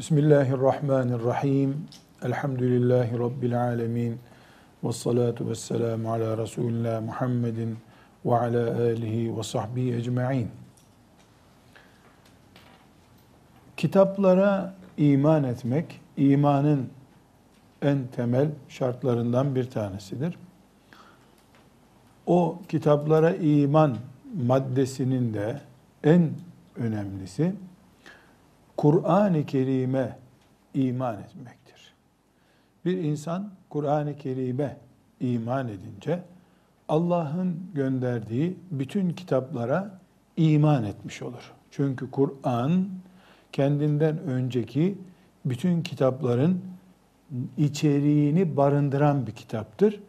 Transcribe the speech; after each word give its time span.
Bismillahirrahmanirrahim. 0.00 1.86
Elhamdülillahi 2.22 3.18
Rabbil 3.18 3.62
alemin. 3.62 4.18
Ve 4.84 4.92
salatu 4.92 5.48
ve 5.50 5.54
selamu 5.54 6.12
ala 6.12 6.38
Resulillah 6.38 7.02
Muhammedin 7.02 7.78
ve 8.24 8.36
ala 8.36 8.76
alihi 8.76 9.36
ve 9.36 9.42
sahbihi 9.42 9.94
ecma'in. 9.94 10.48
Kitaplara 13.76 14.74
iman 14.96 15.44
etmek, 15.44 16.00
imanın 16.16 16.88
en 17.82 18.06
temel 18.06 18.48
şartlarından 18.68 19.54
bir 19.54 19.70
tanesidir. 19.70 20.38
O 22.26 22.58
kitaplara 22.68 23.34
iman 23.34 23.96
maddesinin 24.46 25.34
de 25.34 25.60
en 26.04 26.30
önemlisi, 26.76 27.52
Kur'an-ı 28.80 29.46
Kerim'e 29.46 30.16
iman 30.74 31.14
etmektir. 31.14 31.94
Bir 32.84 32.98
insan 32.98 33.50
Kur'an-ı 33.70 34.16
Kerim'e 34.16 34.76
iman 35.20 35.68
edince 35.68 36.22
Allah'ın 36.88 37.56
gönderdiği 37.74 38.56
bütün 38.70 39.10
kitaplara 39.10 39.98
iman 40.36 40.84
etmiş 40.84 41.22
olur. 41.22 41.52
Çünkü 41.70 42.10
Kur'an 42.10 42.88
kendinden 43.52 44.18
önceki 44.18 44.98
bütün 45.44 45.82
kitapların 45.82 46.60
içeriğini 47.56 48.56
barındıran 48.56 49.26
bir 49.26 49.32
kitaptır. 49.32 50.00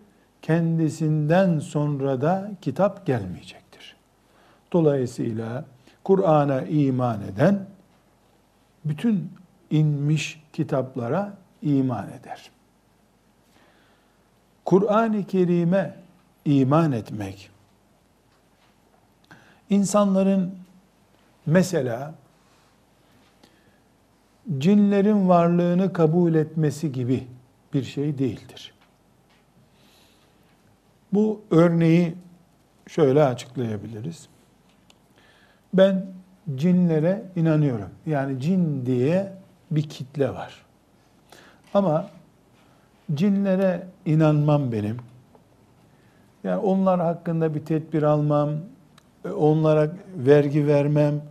Kendisinden 0.41 1.59
sonra 1.59 2.21
da 2.21 2.51
kitap 2.61 3.05
gelmeyecektir. 3.05 3.95
Dolayısıyla 4.73 5.65
Kur'an'a 6.03 6.61
iman 6.61 7.21
eden 7.21 7.65
bütün 8.85 9.31
inmiş 9.69 10.43
kitaplara 10.53 11.37
iman 11.61 12.09
eder. 12.09 12.51
Kur'an-ı 14.65 15.23
Kerim'e 15.23 15.95
iman 16.45 16.91
etmek, 16.91 17.49
insanların 19.69 20.55
mesela 21.45 22.13
cinlerin 24.57 25.29
varlığını 25.29 25.93
kabul 25.93 26.33
etmesi 26.35 26.91
gibi 26.91 27.27
bir 27.73 27.83
şey 27.83 28.17
değildir. 28.17 28.73
Bu 31.13 31.41
örneği 31.51 32.15
şöyle 32.87 33.23
açıklayabiliriz. 33.23 34.27
Ben 35.73 36.05
cinlere 36.57 37.23
inanıyorum. 37.35 37.89
Yani 38.05 38.39
cin 38.39 38.85
diye 38.85 39.33
bir 39.71 39.81
kitle 39.81 40.29
var. 40.29 40.65
Ama 41.73 42.09
cinlere 43.13 43.87
inanmam 44.05 44.71
benim. 44.71 44.97
Yani 46.43 46.57
onlar 46.57 46.99
hakkında 46.99 47.55
bir 47.55 47.65
tedbir 47.65 48.03
almam, 48.03 48.49
onlara 49.35 49.91
vergi 50.17 50.67
vermem, 50.67 51.21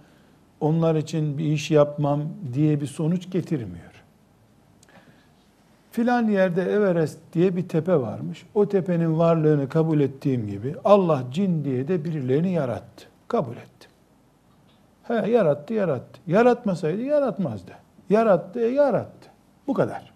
onlar 0.61 0.95
için 0.95 1.39
bir 1.39 1.45
iş 1.45 1.71
yapmam 1.71 2.23
diye 2.53 2.81
bir 2.81 2.87
sonuç 2.87 3.31
getirmiyor. 3.31 3.91
Filan 5.93 6.29
yerde 6.29 6.63
Everest 6.63 7.19
diye 7.33 7.57
bir 7.57 7.69
tepe 7.69 8.01
varmış. 8.01 8.47
O 8.55 8.69
tepenin 8.69 9.19
varlığını 9.19 9.69
kabul 9.69 10.01
ettiğim 10.01 10.47
gibi 10.47 10.75
Allah 10.85 11.25
cin 11.33 11.65
diye 11.65 11.89
de 11.89 12.05
birilerini 12.05 12.53
yarattı. 12.53 13.07
Kabul 13.29 13.53
ettim. 13.53 13.90
He, 15.03 15.15
yarattı, 15.15 15.75
yarattı. 15.75 16.21
Yaratmasaydı 16.27 17.03
yaratmazdı. 17.03 17.73
Yarattı, 18.11 18.61
e, 18.61 18.67
yarattı. 18.67 19.31
Bu 19.67 19.75
kadar. 19.75 20.13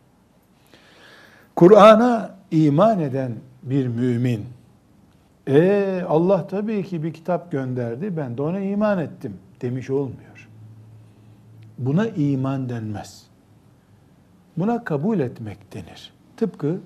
Kur'an'a 1.56 2.30
iman 2.50 3.00
eden 3.00 3.32
bir 3.62 3.86
mümin, 3.86 4.44
e 5.48 6.02
Allah 6.08 6.46
tabii 6.46 6.84
ki 6.84 7.02
bir 7.02 7.12
kitap 7.12 7.52
gönderdi, 7.52 8.16
ben 8.16 8.36
de 8.36 8.42
ona 8.42 8.60
iman 8.60 8.98
ettim 8.98 9.36
demiş 9.60 9.90
olmuyor. 9.90 10.48
Buna 11.78 12.06
iman 12.06 12.68
denmez. 12.68 13.26
Buna 14.56 14.84
kabul 14.84 15.20
etmek 15.20 15.74
denir. 15.74 16.12
Tıpkı 16.36 16.78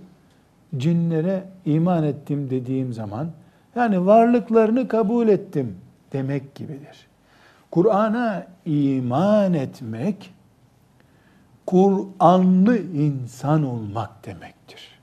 cinlere 0.76 1.44
iman 1.64 2.04
ettim 2.04 2.50
dediğim 2.50 2.92
zaman, 2.92 3.30
yani 3.76 4.06
varlıklarını 4.06 4.88
kabul 4.88 5.28
ettim 5.28 5.76
demek 6.12 6.54
gibidir. 6.54 7.07
Kur'an'a 7.70 8.46
iman 8.64 9.54
etmek, 9.54 10.34
Kur'anlı 11.66 12.78
insan 12.78 13.62
olmak 13.62 14.26
demektir. 14.26 14.98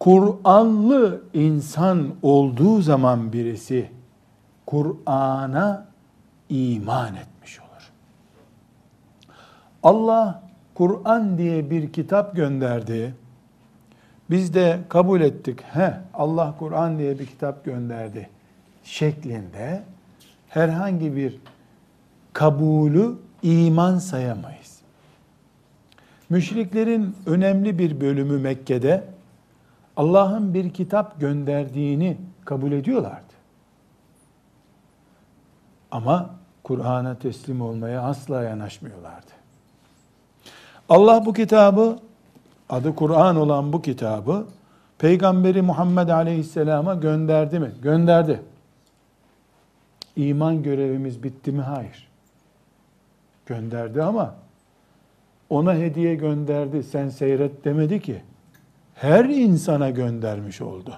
Kur'anlı 0.00 1.22
insan 1.34 2.14
olduğu 2.22 2.80
zaman 2.80 3.32
birisi 3.32 3.90
Kur'an'a 4.66 5.86
iman 6.48 7.14
etmiş 7.14 7.60
olur. 7.60 7.92
Allah 9.82 10.42
Kur'an 10.74 11.38
diye 11.38 11.70
bir 11.70 11.92
kitap 11.92 12.36
gönderdi. 12.36 13.14
Biz 14.30 14.54
de 14.54 14.80
kabul 14.88 15.20
ettik. 15.20 15.60
He, 15.62 16.00
Allah 16.14 16.54
Kur'an 16.58 16.98
diye 16.98 17.18
bir 17.18 17.26
kitap 17.26 17.64
gönderdi 17.64 18.28
şeklinde 18.84 19.82
herhangi 20.48 21.16
bir 21.16 21.38
kabulü 22.32 23.18
iman 23.42 23.98
sayamayız. 23.98 24.80
Müşriklerin 26.30 27.16
önemli 27.26 27.78
bir 27.78 28.00
bölümü 28.00 28.38
Mekke'de 28.38 29.04
Allah'ın 29.96 30.54
bir 30.54 30.70
kitap 30.70 31.20
gönderdiğini 31.20 32.16
kabul 32.44 32.72
ediyorlardı. 32.72 33.32
Ama 35.90 36.30
Kur'an'a 36.64 37.18
teslim 37.18 37.60
olmaya 37.60 38.02
asla 38.02 38.42
yanaşmıyorlardı. 38.42 39.32
Allah 40.88 41.26
bu 41.26 41.32
kitabı, 41.32 41.98
adı 42.68 42.94
Kur'an 42.94 43.36
olan 43.36 43.72
bu 43.72 43.82
kitabı, 43.82 44.46
Peygamberi 44.98 45.62
Muhammed 45.62 46.08
Aleyhisselam'a 46.08 46.94
gönderdi 46.94 47.58
mi? 47.58 47.70
Gönderdi. 47.82 48.42
İman 50.16 50.62
görevimiz 50.62 51.22
bitti 51.22 51.52
mi? 51.52 51.62
Hayır. 51.62 52.08
Gönderdi 53.46 54.02
ama 54.02 54.34
ona 55.50 55.74
hediye 55.74 56.14
gönderdi, 56.14 56.82
sen 56.82 57.08
seyret 57.08 57.64
demedi 57.64 58.00
ki. 58.00 58.22
Her 58.94 59.24
insana 59.24 59.90
göndermiş 59.90 60.60
oldu. 60.60 60.94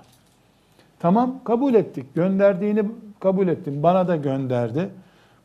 Tamam 0.99 1.41
kabul 1.45 1.75
ettik. 1.75 2.15
Gönderdiğini 2.15 2.85
kabul 3.21 3.49
ettim. 3.49 3.83
Bana 3.83 4.09
da 4.09 4.17
gönderdi. 4.17 4.91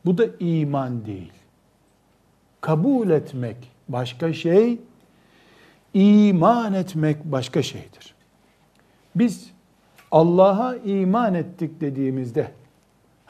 Bu 0.06 0.18
da 0.18 0.26
iman 0.40 1.06
değil. 1.06 1.32
Kabul 2.62 3.10
etmek 3.10 3.58
başka 3.90 4.34
şey, 4.34 4.80
iman 5.94 6.74
etmek 6.74 7.26
başka 7.26 7.62
şeydir. 7.62 8.14
Biz 9.16 9.52
Allah'a 10.12 10.76
iman 10.76 11.34
ettik 11.34 11.82
dediğimizde 11.82 12.52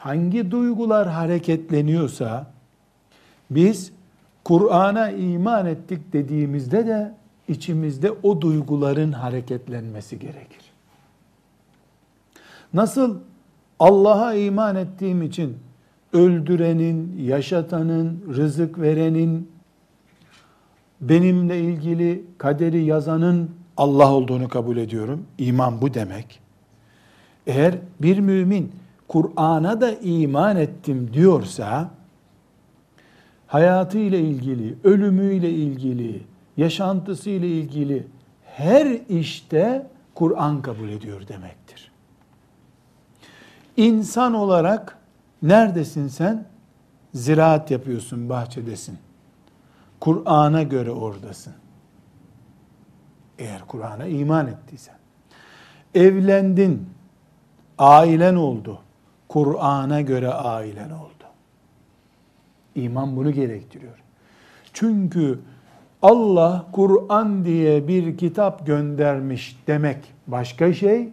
hangi 0.00 0.50
duygular 0.50 1.08
hareketleniyorsa 1.08 2.46
biz 3.50 3.92
Kur'an'a 4.44 5.10
iman 5.10 5.66
ettik 5.66 6.12
dediğimizde 6.12 6.86
de 6.86 7.12
içimizde 7.48 8.12
o 8.22 8.40
duyguların 8.40 9.12
hareketlenmesi 9.12 10.18
gerekir. 10.18 10.72
Nasıl 12.74 13.18
Allah'a 13.78 14.34
iman 14.34 14.76
ettiğim 14.76 15.22
için 15.22 15.58
öldürenin, 16.12 17.24
yaşatanın, 17.24 18.24
rızık 18.36 18.80
verenin, 18.80 19.50
benimle 21.00 21.60
ilgili 21.60 22.24
kaderi 22.38 22.84
yazanın 22.84 23.50
Allah 23.76 24.12
olduğunu 24.12 24.48
kabul 24.48 24.76
ediyorum. 24.76 25.26
İman 25.38 25.80
bu 25.82 25.94
demek. 25.94 26.40
Eğer 27.46 27.74
bir 28.00 28.18
mümin 28.18 28.72
Kur'an'a 29.10 29.80
da 29.80 29.92
iman 29.92 30.56
ettim 30.56 31.10
diyorsa, 31.12 31.90
hayatıyla 33.46 34.18
ilgili, 34.18 34.76
ölümüyle 34.84 35.50
ilgili, 35.50 36.22
yaşantısıyla 36.56 37.48
ilgili 37.48 38.06
her 38.44 38.86
işte 39.08 39.86
Kur'an 40.14 40.62
kabul 40.62 40.88
ediyor 40.88 41.28
demektir. 41.28 41.92
İnsan 43.76 44.34
olarak 44.34 44.98
neredesin 45.42 46.08
sen? 46.08 46.46
Ziraat 47.14 47.70
yapıyorsun, 47.70 48.28
bahçedesin. 48.28 48.98
Kur'an'a 50.00 50.62
göre 50.62 50.90
oradasın. 50.90 51.54
Eğer 53.38 53.60
Kur'an'a 53.66 54.06
iman 54.06 54.46
ettiysen. 54.46 54.96
Evlendin, 55.94 56.88
ailen 57.78 58.34
oldu. 58.34 58.80
Kur'an'a 59.30 60.00
göre 60.00 60.28
ailen 60.28 60.90
oldu. 60.90 61.24
İman 62.74 63.16
bunu 63.16 63.32
gerektiriyor. 63.32 64.02
Çünkü 64.72 65.38
Allah 66.02 66.66
Kur'an 66.72 67.44
diye 67.44 67.88
bir 67.88 68.16
kitap 68.16 68.66
göndermiş 68.66 69.56
demek 69.66 69.96
başka 70.26 70.72
şey. 70.72 71.08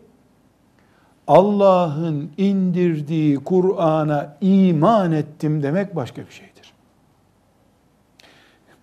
Allah'ın 1.27 2.31
indirdiği 2.37 3.35
Kur'an'a 3.35 4.37
iman 4.41 5.11
ettim 5.11 5.63
demek 5.63 5.95
başka 5.95 6.21
bir 6.21 6.31
şeydir. 6.31 6.73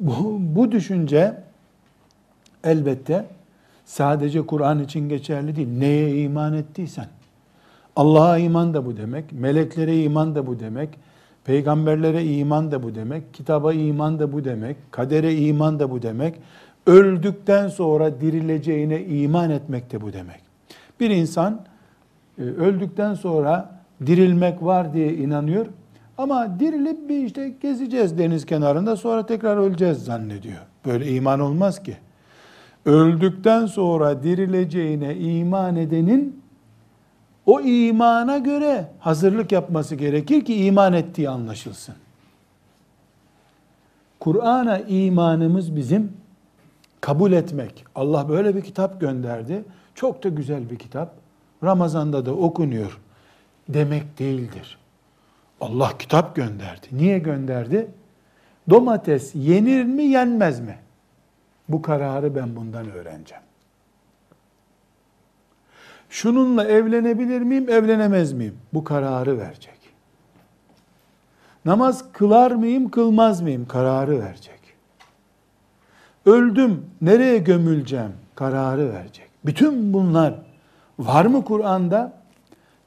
Bu, 0.00 0.36
bu 0.40 0.72
düşünce 0.72 1.42
elbette 2.64 3.26
sadece 3.84 4.46
Kur'an 4.46 4.84
için 4.84 5.08
geçerli 5.08 5.56
değil. 5.56 5.78
Neye 5.78 6.22
iman 6.22 6.52
ettiysen. 6.52 7.06
Allah'a 7.96 8.38
iman 8.38 8.74
da 8.74 8.86
bu 8.86 8.96
demek, 8.96 9.32
meleklere 9.32 10.02
iman 10.02 10.34
da 10.34 10.46
bu 10.46 10.60
demek, 10.60 10.88
peygamberlere 11.44 12.24
iman 12.24 12.70
da 12.70 12.82
bu 12.82 12.94
demek, 12.94 13.34
kitaba 13.34 13.72
iman 13.72 14.18
da 14.18 14.32
bu 14.32 14.44
demek, 14.44 14.76
kadere 14.90 15.34
iman 15.34 15.78
da 15.78 15.90
bu 15.90 16.02
demek, 16.02 16.34
öldükten 16.86 17.68
sonra 17.68 18.20
dirileceğine 18.20 19.04
iman 19.04 19.50
etmek 19.50 19.92
de 19.92 20.00
bu 20.00 20.12
demek. 20.12 20.40
Bir 21.00 21.10
insan 21.10 21.60
e, 22.38 22.42
öldükten 22.42 23.14
sonra 23.14 23.80
dirilmek 24.06 24.62
var 24.62 24.94
diye 24.94 25.14
inanıyor 25.14 25.66
ama 26.18 26.60
dirilip 26.60 27.08
bir 27.08 27.24
işte 27.24 27.54
gezeceğiz 27.60 28.18
deniz 28.18 28.46
kenarında 28.46 28.96
sonra 28.96 29.26
tekrar 29.26 29.56
öleceğiz 29.56 30.04
zannediyor. 30.04 30.60
Böyle 30.86 31.10
iman 31.10 31.40
olmaz 31.40 31.82
ki. 31.82 31.96
Öldükten 32.84 33.66
sonra 33.66 34.22
dirileceğine 34.22 35.16
iman 35.16 35.76
edenin 35.76 36.43
o 37.46 37.60
imana 37.60 38.38
göre 38.38 38.88
hazırlık 38.98 39.52
yapması 39.52 39.94
gerekir 39.94 40.44
ki 40.44 40.64
iman 40.64 40.92
ettiği 40.92 41.28
anlaşılsın. 41.28 41.94
Kur'an'a 44.20 44.78
imanımız 44.78 45.76
bizim 45.76 46.12
kabul 47.00 47.32
etmek. 47.32 47.84
Allah 47.94 48.28
böyle 48.28 48.56
bir 48.56 48.62
kitap 48.62 49.00
gönderdi. 49.00 49.64
Çok 49.94 50.24
da 50.24 50.28
güzel 50.28 50.70
bir 50.70 50.78
kitap. 50.78 51.14
Ramazan'da 51.64 52.26
da 52.26 52.32
okunuyor 52.34 53.00
demek 53.68 54.18
değildir. 54.18 54.78
Allah 55.60 55.98
kitap 55.98 56.36
gönderdi. 56.36 56.86
Niye 56.92 57.18
gönderdi? 57.18 57.90
Domates 58.70 59.34
yenir 59.34 59.84
mi 59.84 60.04
yenmez 60.04 60.60
mi? 60.60 60.78
Bu 61.68 61.82
kararı 61.82 62.34
ben 62.34 62.56
bundan 62.56 62.90
öğreneceğim. 62.90 63.43
Şununla 66.14 66.64
evlenebilir 66.64 67.40
miyim, 67.40 67.68
evlenemez 67.68 68.32
miyim? 68.32 68.54
Bu 68.74 68.84
kararı 68.84 69.38
verecek. 69.38 69.78
Namaz 71.64 72.12
kılar 72.12 72.50
mıyım, 72.50 72.90
kılmaz 72.90 73.40
mıyım? 73.40 73.66
Kararı 73.68 74.20
verecek. 74.20 74.60
Öldüm, 76.26 76.86
nereye 77.02 77.38
gömüleceğim? 77.38 78.12
Kararı 78.34 78.92
verecek. 78.92 79.28
Bütün 79.46 79.92
bunlar 79.92 80.34
var 80.98 81.24
mı 81.24 81.44
Kur'an'da? 81.44 82.12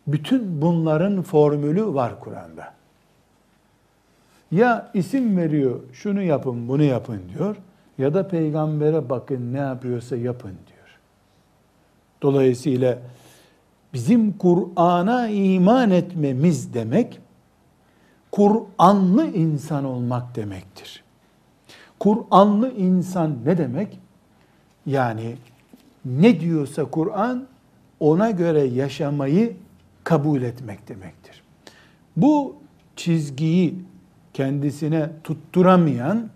Bütün 0.07 0.61
bunların 0.61 1.21
formülü 1.21 1.93
var 1.93 2.19
Kur'an'da. 2.19 2.73
Ya 4.51 4.91
isim 4.93 5.37
veriyor, 5.37 5.79
şunu 5.93 6.21
yapın, 6.21 6.67
bunu 6.67 6.83
yapın 6.83 7.21
diyor. 7.37 7.55
Ya 7.97 8.13
da 8.13 8.27
peygambere 8.27 9.09
bakın 9.09 9.53
ne 9.53 9.59
yapıyorsa 9.59 10.15
yapın 10.15 10.53
diyor. 10.67 10.76
Dolayısıyla 12.21 12.99
bizim 13.93 14.37
Kur'an'a 14.37 15.27
iman 15.27 15.91
etmemiz 15.91 16.73
demek, 16.73 17.19
Kur'anlı 18.31 19.25
insan 19.25 19.85
olmak 19.85 20.35
demektir. 20.35 21.03
Kur'anlı 21.99 22.73
insan 22.73 23.35
ne 23.45 23.57
demek? 23.57 23.99
Yani 24.85 25.35
ne 26.05 26.39
diyorsa 26.39 26.85
Kur'an 26.85 27.47
ona 27.99 28.31
göre 28.31 28.63
yaşamayı 28.63 29.57
kabul 30.03 30.41
etmek 30.41 30.87
demektir. 30.87 31.43
Bu 32.17 32.55
çizgiyi 32.95 33.75
kendisine 34.33 35.09
tutturamayan 35.23 36.29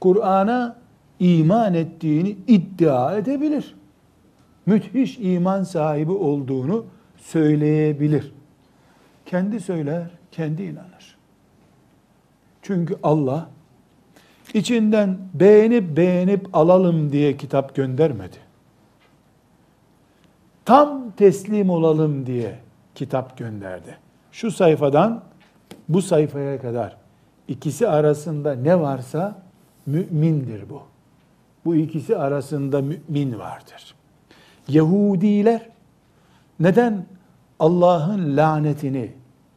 Kur'an'a 0.00 0.76
iman 1.20 1.74
ettiğini 1.74 2.36
iddia 2.46 3.16
edebilir. 3.16 3.74
Müthiş 4.70 5.18
iman 5.18 5.62
sahibi 5.62 6.12
olduğunu 6.12 6.84
söyleyebilir. 7.16 8.32
Kendi 9.26 9.60
söyler, 9.60 10.06
kendi 10.32 10.62
inanır. 10.62 11.16
Çünkü 12.62 12.96
Allah 13.02 13.50
içinden 14.54 15.18
beğenip 15.34 15.96
beğenip 15.96 16.48
alalım 16.52 17.12
diye 17.12 17.36
kitap 17.36 17.74
göndermedi. 17.74 18.36
Tam 20.64 21.10
teslim 21.10 21.70
olalım 21.70 22.26
diye 22.26 22.58
kitap 22.94 23.38
gönderdi. 23.38 23.98
Şu 24.32 24.50
sayfadan 24.50 25.22
bu 25.88 26.02
sayfaya 26.02 26.60
kadar 26.60 26.96
ikisi 27.48 27.88
arasında 27.88 28.54
ne 28.54 28.80
varsa 28.80 29.42
mümindir 29.86 30.70
bu. 30.70 30.82
Bu 31.64 31.76
ikisi 31.76 32.16
arasında 32.16 32.82
mümin 32.82 33.38
vardır. 33.38 33.99
Yahudiler 34.68 35.68
neden 36.60 37.04
Allah'ın 37.58 38.36
lanetini, 38.36 39.10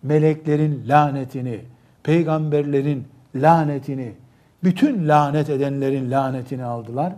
meleklerin 0.03 0.83
lanetini, 0.87 1.59
peygamberlerin 2.03 3.07
lanetini, 3.35 4.11
bütün 4.63 5.07
lanet 5.07 5.49
edenlerin 5.49 6.11
lanetini 6.11 6.63
aldılar? 6.63 7.13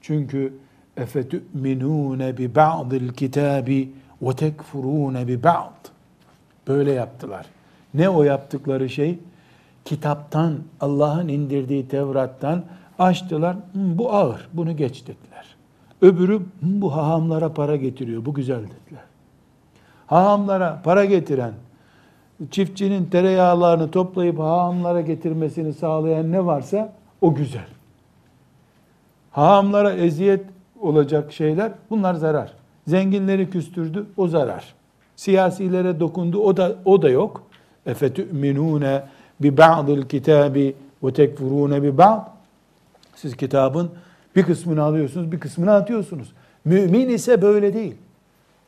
Çünkü 0.00 0.52
efetü'minûne 0.96 2.38
bi 2.38 2.54
ba'dil 2.54 3.08
kitabi 3.08 3.92
ve 4.22 4.36
tekfurûne 4.36 5.28
bi 5.28 5.42
ba'd. 5.42 5.88
Böyle 6.68 6.92
yaptılar. 6.92 7.46
Ne 7.94 8.08
o 8.08 8.22
yaptıkları 8.22 8.88
şey? 8.88 9.18
kitaptan, 9.86 10.58
Allah'ın 10.80 11.28
indirdiği 11.28 11.88
Tevrat'tan 11.88 12.64
açtılar. 12.98 13.56
Bu 13.74 14.12
ağır, 14.12 14.48
bunu 14.52 14.76
geç 14.76 15.02
dediler. 15.02 15.55
Öbürü 16.02 16.42
bu 16.62 16.96
hahamlara 16.96 17.52
para 17.52 17.76
getiriyor, 17.76 18.24
bu 18.24 18.34
güzel 18.34 18.58
dediler. 18.60 19.04
Hahamlara 20.06 20.80
para 20.84 21.04
getiren, 21.04 21.52
çiftçinin 22.50 23.04
tereyağlarını 23.04 23.90
toplayıp 23.90 24.38
hahamlara 24.38 25.00
getirmesini 25.00 25.72
sağlayan 25.72 26.32
ne 26.32 26.46
varsa 26.46 26.92
o 27.20 27.34
güzel. 27.34 27.66
Hahamlara 29.30 29.92
eziyet 29.92 30.44
olacak 30.80 31.32
şeyler 31.32 31.72
bunlar 31.90 32.14
zarar. 32.14 32.52
Zenginleri 32.86 33.50
küstürdü 33.50 34.06
o 34.16 34.28
zarar. 34.28 34.74
Siyasilere 35.16 36.00
dokundu 36.00 36.38
o 36.38 36.56
da 36.56 36.76
o 36.84 37.02
da 37.02 37.08
yok. 37.08 37.42
Efetü'minûne 37.86 39.02
bi 39.40 39.56
ba'dil 39.56 40.02
kitabi 40.02 40.74
ve 41.02 41.12
tekfurune 41.12 41.82
bi 41.82 41.98
ba'd. 41.98 42.20
Siz 43.14 43.36
kitabın 43.36 43.90
bir 44.36 44.42
kısmını 44.42 44.82
alıyorsunuz, 44.82 45.32
bir 45.32 45.40
kısmını 45.40 45.72
atıyorsunuz. 45.72 46.32
Mümin 46.64 47.08
ise 47.08 47.42
böyle 47.42 47.74
değil. 47.74 47.94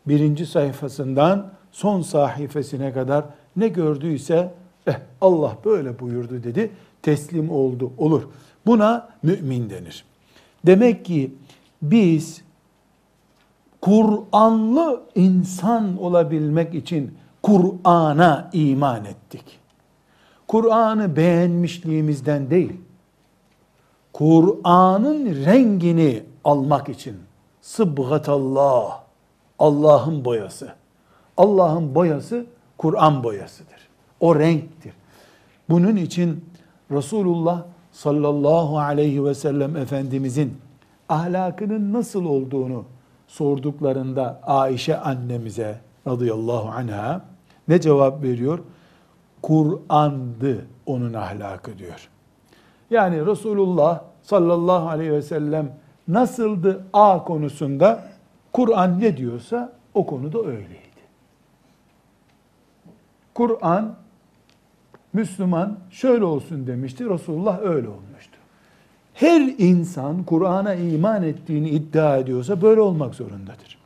Birinci 0.07 0.47
sayfasından 0.47 1.51
son 1.73 2.03
sahifesine 2.03 2.93
kadar 2.93 3.25
ne 3.57 3.69
gördüyse 3.69 4.55
eh, 4.87 4.95
Allah 5.21 5.57
böyle 5.65 5.99
buyurdu 5.99 6.43
dedi, 6.43 6.71
teslim 7.03 7.51
oldu, 7.51 7.93
olur. 7.99 8.23
Buna 8.67 9.09
mümin 9.23 9.71
denir. 9.71 10.05
Demek 10.67 11.05
ki 11.05 11.35
biz 11.83 12.43
Kur'anlı 13.81 15.03
insan 15.15 16.03
olabilmek 16.03 16.75
için 16.75 17.15
Kur'an'a 17.43 18.51
iman 18.53 19.05
ettik. 19.05 19.45
Kur'an'ı 20.49 21.17
beğenmişliğimizden 21.17 22.51
değil, 22.51 22.73
Kur'an'ın 24.13 25.45
rengini 25.45 26.23
almak 26.45 26.89
için 26.89 27.17
sıbgatallah, 27.61 29.01
Allah'ın 29.59 30.25
boyası. 30.25 30.73
Allah'ın 31.37 31.95
boyası 31.95 32.47
Kur'an 32.79 33.25
boyasıdır. 33.25 33.89
O 34.21 34.39
renktir. 34.39 34.93
Bunun 35.69 35.97
için 35.97 36.45
Resulullah 36.91 37.63
sallallahu 37.93 38.79
aleyhi 38.79 39.25
ve 39.25 39.35
sellem 39.35 39.77
Efendimizin 39.77 40.59
ahlakının 41.09 41.93
nasıl 41.93 42.25
olduğunu 42.25 42.85
sorduklarında 43.27 44.41
Ayşe 44.43 44.99
annemize 44.99 45.81
radıyallahu 46.07 46.69
anha 46.69 47.25
ne 47.69 47.81
cevap 47.81 48.23
veriyor? 48.23 48.59
Kur'an'dı 49.43 50.67
onun 50.87 51.15
ahlakı 51.15 51.79
diyor. 51.79 52.09
Yani 52.91 53.27
Resulullah 53.27 54.03
sallallahu 54.23 54.89
aleyhi 54.89 55.13
ve 55.13 55.23
sellem 55.23 55.73
nasıldı 56.09 56.85
A 56.93 57.25
konusunda 57.25 58.09
Kur'an 58.53 59.01
ne 59.01 59.17
diyorsa 59.17 59.73
o 59.95 60.07
konuda 60.07 60.39
öyleydi. 60.39 60.89
Kur'an 63.35 63.95
Müslüman 65.13 65.79
şöyle 65.91 66.25
olsun 66.25 66.67
demişti. 66.67 67.11
Resulullah 67.11 67.61
öyle 67.63 67.89
olmuştu. 67.89 68.39
Her 69.15 69.41
insan 69.59 70.23
Kur'an'a 70.23 70.75
iman 70.75 71.23
ettiğini 71.23 71.71
iddia 71.71 72.17
ediyorsa 72.17 72.63
böyle 72.63 72.81
olmak 72.81 73.15
zorundadır. 73.15 73.79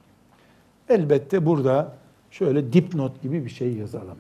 Elbette 0.88 1.46
burada 1.46 1.92
şöyle 2.30 2.72
dipnot 2.72 3.22
gibi 3.22 3.44
bir 3.44 3.50
şey 3.50 3.72
yazalım. 3.72 4.18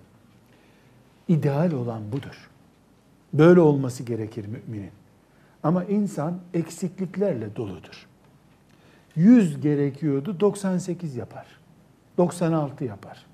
İdeal 1.28 1.72
olan 1.72 2.12
budur. 2.12 2.50
Böyle 3.32 3.60
olması 3.60 4.02
gerekir 4.02 4.46
müminin. 4.46 4.90
Ama 5.62 5.84
insan 5.84 6.38
eksikliklerle 6.54 7.56
doludur. 7.56 8.06
100 9.16 9.60
gerekiyordu, 9.60 10.40
98 10.40 11.16
yapar. 11.16 11.46
96 12.18 12.84
yapar. 12.84 13.26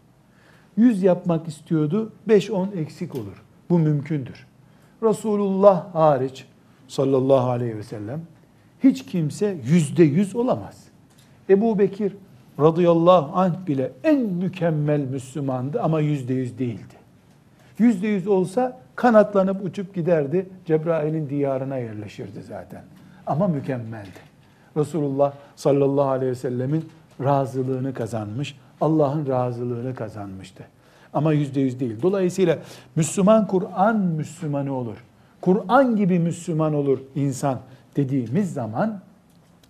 100 0.76 1.02
yapmak 1.02 1.48
istiyordu, 1.48 2.12
5-10 2.28 2.76
eksik 2.76 3.14
olur. 3.14 3.44
Bu 3.70 3.78
mümkündür. 3.78 4.46
Resulullah 5.02 5.94
hariç 5.94 6.46
sallallahu 6.88 7.50
aleyhi 7.50 7.76
ve 7.76 7.82
sellem 7.82 8.20
hiç 8.84 9.06
kimse 9.06 9.58
yüzde 9.64 10.04
yüz 10.04 10.36
olamaz. 10.36 10.84
Ebu 11.50 11.78
Bekir 11.78 12.16
radıyallahu 12.60 13.38
anh 13.38 13.66
bile 13.66 13.92
en 14.04 14.20
mükemmel 14.20 15.00
Müslümandı 15.00 15.82
ama 15.82 16.00
yüzde 16.00 16.34
yüz 16.34 16.58
değildi. 16.58 16.94
Yüzde 17.78 18.08
yüz 18.08 18.26
olsa 18.26 18.80
kanatlanıp 18.98 19.64
uçup 19.64 19.94
giderdi. 19.94 20.46
Cebrail'in 20.66 21.28
diyarına 21.28 21.76
yerleşirdi 21.76 22.42
zaten. 22.42 22.82
Ama 23.26 23.48
mükemmeldi. 23.48 24.18
Resulullah 24.76 25.32
sallallahu 25.56 26.08
aleyhi 26.08 26.30
ve 26.30 26.34
sellemin 26.34 26.88
razılığını 27.24 27.94
kazanmış. 27.94 28.56
Allah'ın 28.80 29.28
razılığını 29.28 29.94
kazanmıştı. 29.94 30.64
Ama 31.14 31.32
yüzde 31.32 31.60
yüz 31.60 31.80
değil. 31.80 32.02
Dolayısıyla 32.02 32.58
Müslüman 32.96 33.46
Kur'an 33.46 33.96
Müslümanı 33.96 34.74
olur. 34.74 34.96
Kur'an 35.40 35.96
gibi 35.96 36.18
Müslüman 36.18 36.74
olur 36.74 36.98
insan 37.14 37.58
dediğimiz 37.96 38.52
zaman 38.52 39.00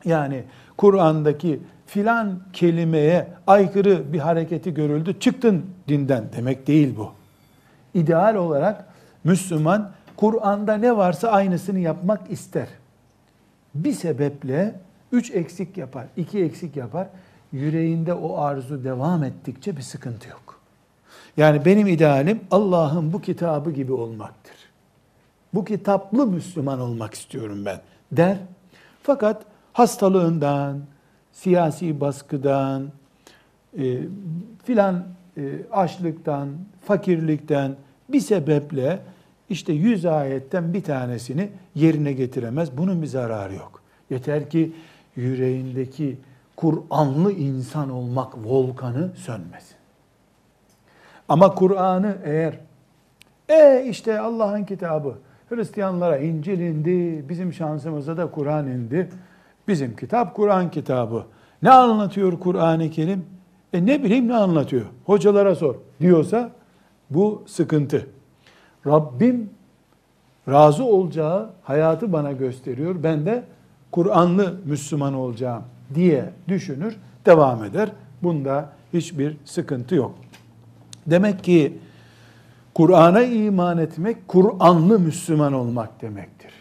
yani 0.04 0.42
Kur'an'daki 0.76 1.60
filan 1.86 2.38
kelimeye 2.52 3.28
aykırı 3.46 4.12
bir 4.12 4.18
hareketi 4.18 4.74
görüldü, 4.74 5.20
çıktın 5.20 5.66
dinden 5.88 6.24
demek 6.36 6.66
değil 6.66 6.94
bu. 6.96 7.12
İdeal 7.94 8.34
olarak 8.34 8.87
Müslüman 9.24 9.90
Kur'an'da 10.16 10.74
ne 10.76 10.96
varsa 10.96 11.28
aynısını 11.28 11.78
yapmak 11.78 12.30
ister. 12.30 12.68
Bir 13.74 13.92
sebeple 13.92 14.80
üç 15.12 15.30
eksik 15.30 15.76
yapar, 15.76 16.06
iki 16.16 16.44
eksik 16.44 16.76
yapar. 16.76 17.08
Yüreğinde 17.52 18.14
o 18.14 18.38
arzu 18.38 18.84
devam 18.84 19.24
ettikçe 19.24 19.76
bir 19.76 19.82
sıkıntı 19.82 20.28
yok. 20.28 20.60
Yani 21.36 21.64
benim 21.64 21.86
idealim 21.86 22.40
Allah'ın 22.50 23.12
bu 23.12 23.20
kitabı 23.20 23.70
gibi 23.70 23.92
olmaktır. 23.92 24.56
Bu 25.54 25.64
kitaplı 25.64 26.26
Müslüman 26.26 26.80
olmak 26.80 27.14
istiyorum 27.14 27.64
ben 27.64 27.80
der. 28.12 28.36
Fakat 29.02 29.42
hastalığından, 29.72 30.80
siyasi 31.32 32.00
baskıdan, 32.00 32.88
e, 33.78 33.98
filan 34.64 35.04
e, 35.36 35.42
açlıktan, 35.72 36.48
fakirlikten 36.84 37.76
bir 38.08 38.20
sebeple 38.20 39.00
işte 39.50 39.72
yüz 39.72 40.06
ayetten 40.06 40.74
bir 40.74 40.82
tanesini 40.82 41.50
yerine 41.74 42.12
getiremez. 42.12 42.76
Bunun 42.76 43.02
bir 43.02 43.06
zararı 43.06 43.54
yok. 43.54 43.82
Yeter 44.10 44.50
ki 44.50 44.72
yüreğindeki 45.16 46.16
Kur'anlı 46.56 47.32
insan 47.32 47.90
olmak 47.90 48.46
volkanı 48.46 49.10
sönmesin. 49.16 49.76
Ama 51.28 51.54
Kur'an'ı 51.54 52.16
eğer 52.24 52.58
e 53.48 53.86
işte 53.88 54.20
Allah'ın 54.20 54.64
kitabı 54.64 55.18
Hristiyanlara 55.48 56.18
İncil 56.18 56.60
indi, 56.60 57.28
bizim 57.28 57.52
şansımıza 57.52 58.16
da 58.16 58.30
Kur'an 58.30 58.66
indi. 58.66 59.08
Bizim 59.68 59.96
kitap 59.96 60.34
Kur'an 60.34 60.70
kitabı. 60.70 61.24
Ne 61.62 61.70
anlatıyor 61.70 62.40
Kur'an-ı 62.40 62.90
Kerim? 62.90 63.26
E 63.72 63.86
ne 63.86 64.02
bileyim 64.02 64.28
ne 64.28 64.36
anlatıyor? 64.36 64.86
Hocalara 65.04 65.54
sor 65.54 65.74
diyorsa 66.00 66.50
bu 67.10 67.44
sıkıntı. 67.46 68.06
Rabbim 68.86 69.50
razı 70.48 70.84
olacağı 70.84 71.50
hayatı 71.62 72.12
bana 72.12 72.32
gösteriyor. 72.32 73.02
Ben 73.02 73.26
de 73.26 73.44
Kur'anlı 73.92 74.60
Müslüman 74.64 75.14
olacağım 75.14 75.62
diye 75.94 76.30
düşünür, 76.48 76.96
devam 77.26 77.64
eder. 77.64 77.92
Bunda 78.22 78.72
hiçbir 78.92 79.36
sıkıntı 79.44 79.94
yok. 79.94 80.14
Demek 81.06 81.44
ki 81.44 81.78
Kur'an'a 82.74 83.22
iman 83.22 83.78
etmek, 83.78 84.28
Kur'anlı 84.28 84.98
Müslüman 84.98 85.52
olmak 85.52 86.02
demektir. 86.02 86.52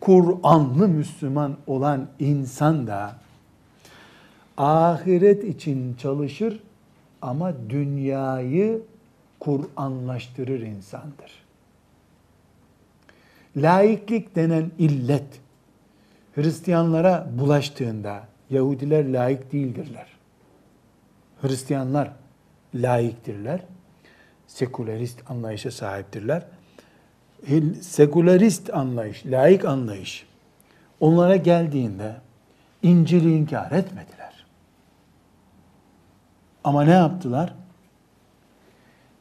Kur'anlı 0.00 0.88
Müslüman 0.88 1.56
olan 1.66 2.06
insan 2.18 2.86
da 2.86 3.12
ahiret 4.56 5.44
için 5.44 5.94
çalışır 5.94 6.60
ama 7.22 7.52
dünyayı 7.70 8.82
Kur'anlaştırır 9.40 10.60
insandır. 10.60 11.44
Laiklik 13.56 14.36
denen 14.36 14.70
illet 14.78 15.40
Hristiyanlara 16.34 17.28
bulaştığında 17.38 18.22
Yahudiler 18.50 19.12
laik 19.12 19.52
değildirler. 19.52 20.06
Hristiyanlar 21.42 22.10
laiktirler. 22.74 23.60
Sekülerist 24.46 25.30
anlayışa 25.30 25.70
sahiptirler. 25.70 26.42
Sekülerist 27.80 28.74
anlayış, 28.74 29.26
laik 29.26 29.64
anlayış 29.64 30.26
onlara 31.00 31.36
geldiğinde 31.36 32.16
İncil'i 32.82 33.32
inkar 33.32 33.72
etmediler. 33.72 34.46
Ama 36.64 36.84
ne 36.84 36.90
yaptılar? 36.90 37.54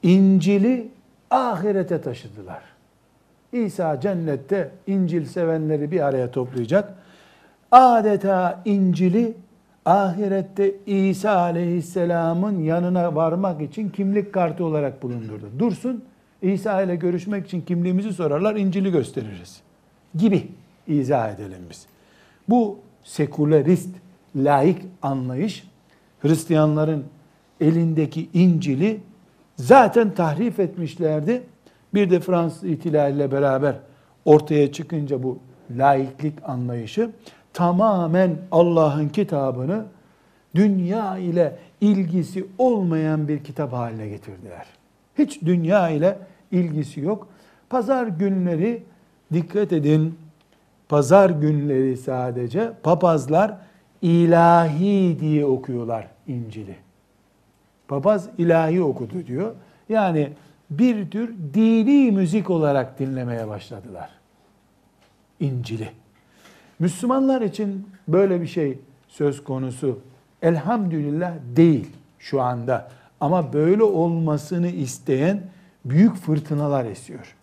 İncil'i 0.08 0.88
ahirete 1.32 2.02
taşıdılar. 2.02 2.62
İsa 3.54 4.00
cennette 4.00 4.72
İncil 4.88 5.26
sevenleri 5.26 5.92
bir 5.92 6.00
araya 6.00 6.32
toplayacak. 6.32 6.94
Adeta 7.72 8.62
İncil'i 8.66 9.34
ahirette 9.86 10.76
İsa 10.86 11.38
aleyhisselamın 11.38 12.60
yanına 12.60 13.16
varmak 13.16 13.62
için 13.62 13.90
kimlik 13.90 14.34
kartı 14.34 14.66
olarak 14.66 15.04
bulundurdu. 15.04 15.50
Dursun, 15.60 16.04
İsa 16.42 16.82
ile 16.82 16.96
görüşmek 16.96 17.46
için 17.46 17.62
kimliğimizi 17.62 18.14
sorarlar, 18.14 18.56
İncil'i 18.56 18.92
gösteririz. 18.92 19.62
Gibi 20.16 20.48
izah 20.88 21.34
edelim 21.34 21.62
biz. 21.70 21.86
Bu 22.50 22.80
sekülerist, 23.04 23.90
laik 24.36 24.78
anlayış, 25.02 25.68
Hristiyanların 26.22 27.06
elindeki 27.62 28.30
İncil'i 28.34 29.00
zaten 29.58 30.14
tahrif 30.14 30.60
etmişlerdi. 30.60 31.44
Bir 31.94 32.10
de 32.10 32.20
Fransız 32.20 32.64
ihtilaliyle 32.64 33.32
beraber 33.32 33.76
ortaya 34.26 34.72
çıkınca 34.72 35.24
bu 35.24 35.40
laiklik 35.78 36.34
anlayışı 36.44 37.12
tamamen 37.54 38.38
Allah'ın 38.52 39.10
kitabını 39.10 39.86
dünya 40.56 41.18
ile 41.18 41.56
ilgisi 41.82 42.46
olmayan 42.58 43.28
bir 43.28 43.44
kitap 43.44 43.74
haline 43.74 44.08
getirdiler. 44.08 44.66
Hiç 45.18 45.42
dünya 45.42 45.90
ile 45.90 46.18
ilgisi 46.52 47.00
yok. 47.02 47.28
Pazar 47.70 48.08
günleri 48.08 48.84
dikkat 49.34 49.74
edin. 49.74 50.20
Pazar 50.90 51.30
günleri 51.30 51.98
sadece 51.98 52.72
papazlar 52.84 53.58
ilahi 54.02 55.20
diye 55.20 55.46
okuyorlar 55.46 56.08
İncil'i. 56.28 56.87
Papaz 57.88 58.29
ilahi 58.38 58.84
okudu 58.84 59.27
diyor. 59.27 59.56
Yani 59.89 60.34
bir 60.70 61.12
tür 61.12 61.36
dini 61.53 62.12
müzik 62.12 62.50
olarak 62.50 63.00
dinlemeye 63.00 63.48
başladılar. 63.48 64.10
İncil'i. 65.39 65.89
Müslümanlar 66.79 67.41
için 67.41 67.89
böyle 68.08 68.41
bir 68.41 68.48
şey 68.48 68.79
söz 69.08 69.44
konusu 69.44 70.00
elhamdülillah 70.41 71.34
değil 71.56 71.89
şu 72.20 72.41
anda. 72.41 72.89
Ama 73.20 73.53
böyle 73.53 73.84
olmasını 73.84 74.67
isteyen 74.67 75.41
büyük 75.86 76.15
fırtınalar 76.15 76.86
esiyor. 76.86 77.36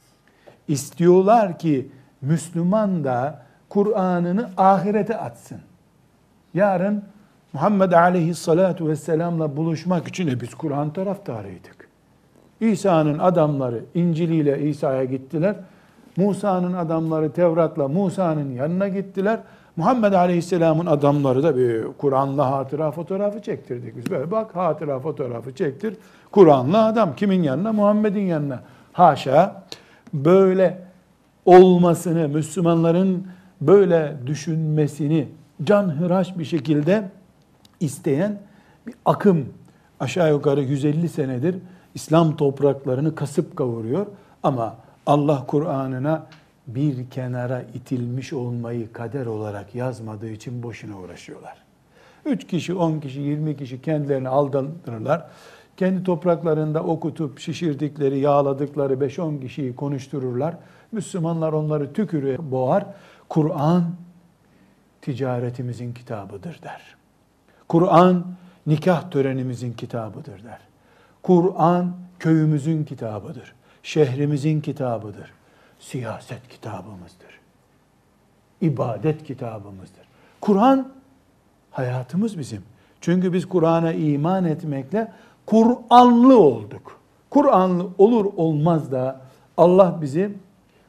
İstiyorlar 0.68 1.58
ki 1.58 1.88
Müslüman 2.20 3.04
da 3.04 3.42
Kur'an'ını 3.68 4.50
ahirete 4.56 5.16
atsın. 5.16 5.60
Yarın 6.54 7.04
Muhammed 7.54 7.92
aleyhissalatu 7.92 8.88
vesselamla 8.88 9.56
buluşmak 9.56 10.08
için 10.08 10.26
de 10.26 10.40
biz 10.40 10.54
Kur'an 10.54 10.92
taraftarıydık. 10.92 11.88
İsa'nın 12.60 13.18
adamları 13.18 13.80
İncil'iyle 13.94 14.62
İsa'ya 14.62 15.04
gittiler. 15.04 15.56
Musa'nın 16.16 16.72
adamları 16.72 17.32
Tevrat'la 17.32 17.88
Musa'nın 17.88 18.52
yanına 18.52 18.88
gittiler. 18.88 19.40
Muhammed 19.76 20.12
Aleyhisselam'ın 20.12 20.86
adamları 20.86 21.42
da 21.42 21.56
bir 21.56 21.84
Kur'an'la 21.98 22.50
hatıra 22.50 22.90
fotoğrafı 22.90 23.42
çektirdik. 23.42 23.96
Biz 23.96 24.10
böyle 24.10 24.30
bak 24.30 24.56
hatıra 24.56 25.00
fotoğrafı 25.00 25.54
çektir. 25.54 25.96
Kur'an'la 26.32 26.86
adam 26.86 27.16
kimin 27.16 27.42
yanına? 27.42 27.72
Muhammed'in 27.72 28.26
yanına. 28.26 28.60
Haşa 28.92 29.62
böyle 30.14 30.78
olmasını, 31.44 32.28
Müslümanların 32.28 33.26
böyle 33.60 34.16
düşünmesini 34.26 35.28
canhıraş 35.64 36.38
bir 36.38 36.44
şekilde 36.44 37.10
isteyen 37.84 38.38
bir 38.86 38.94
akım 39.04 39.48
aşağı 40.00 40.30
yukarı 40.30 40.62
150 40.62 41.08
senedir 41.08 41.56
İslam 41.94 42.36
topraklarını 42.36 43.14
kasıp 43.14 43.56
kavuruyor 43.56 44.06
ama 44.42 44.76
Allah 45.06 45.44
Kur'an'ına 45.46 46.26
bir 46.66 47.10
kenara 47.10 47.62
itilmiş 47.62 48.32
olmayı 48.32 48.92
kader 48.92 49.26
olarak 49.26 49.74
yazmadığı 49.74 50.30
için 50.30 50.62
boşuna 50.62 50.98
uğraşıyorlar. 50.98 51.64
3 52.24 52.46
kişi, 52.46 52.74
10 52.74 53.00
kişi, 53.00 53.20
20 53.20 53.56
kişi 53.56 53.82
kendilerini 53.82 54.28
aldanırlar. 54.28 55.26
Kendi 55.76 56.04
topraklarında 56.04 56.82
okutup 56.82 57.38
şişirdikleri, 57.38 58.18
yağladıkları 58.18 58.94
5-10 58.94 59.40
kişiyi 59.40 59.76
konuştururlar. 59.76 60.56
Müslümanlar 60.92 61.52
onları 61.52 61.92
tükürüyor, 61.92 62.38
boğar. 62.50 62.86
Kur'an 63.28 63.84
ticaretimizin 65.02 65.94
kitabıdır 65.94 66.62
der. 66.62 66.96
Kur'an 67.68 68.24
nikah 68.66 69.10
törenimizin 69.10 69.72
kitabıdır 69.72 70.44
der. 70.44 70.58
Kur'an 71.22 71.92
köyümüzün 72.18 72.84
kitabıdır. 72.84 73.54
Şehrimizin 73.82 74.60
kitabıdır. 74.60 75.32
Siyaset 75.80 76.48
kitabımızdır. 76.48 77.40
İbadet 78.60 79.24
kitabımızdır. 79.24 80.04
Kur'an 80.40 80.88
hayatımız 81.70 82.38
bizim. 82.38 82.62
Çünkü 83.00 83.32
biz 83.32 83.46
Kur'an'a 83.48 83.92
iman 83.92 84.44
etmekle 84.44 85.12
Kur'anlı 85.46 86.38
olduk. 86.38 87.00
Kur'anlı 87.30 87.88
olur 87.98 88.24
olmaz 88.36 88.92
da 88.92 89.20
Allah 89.56 89.98
bizi 90.02 90.32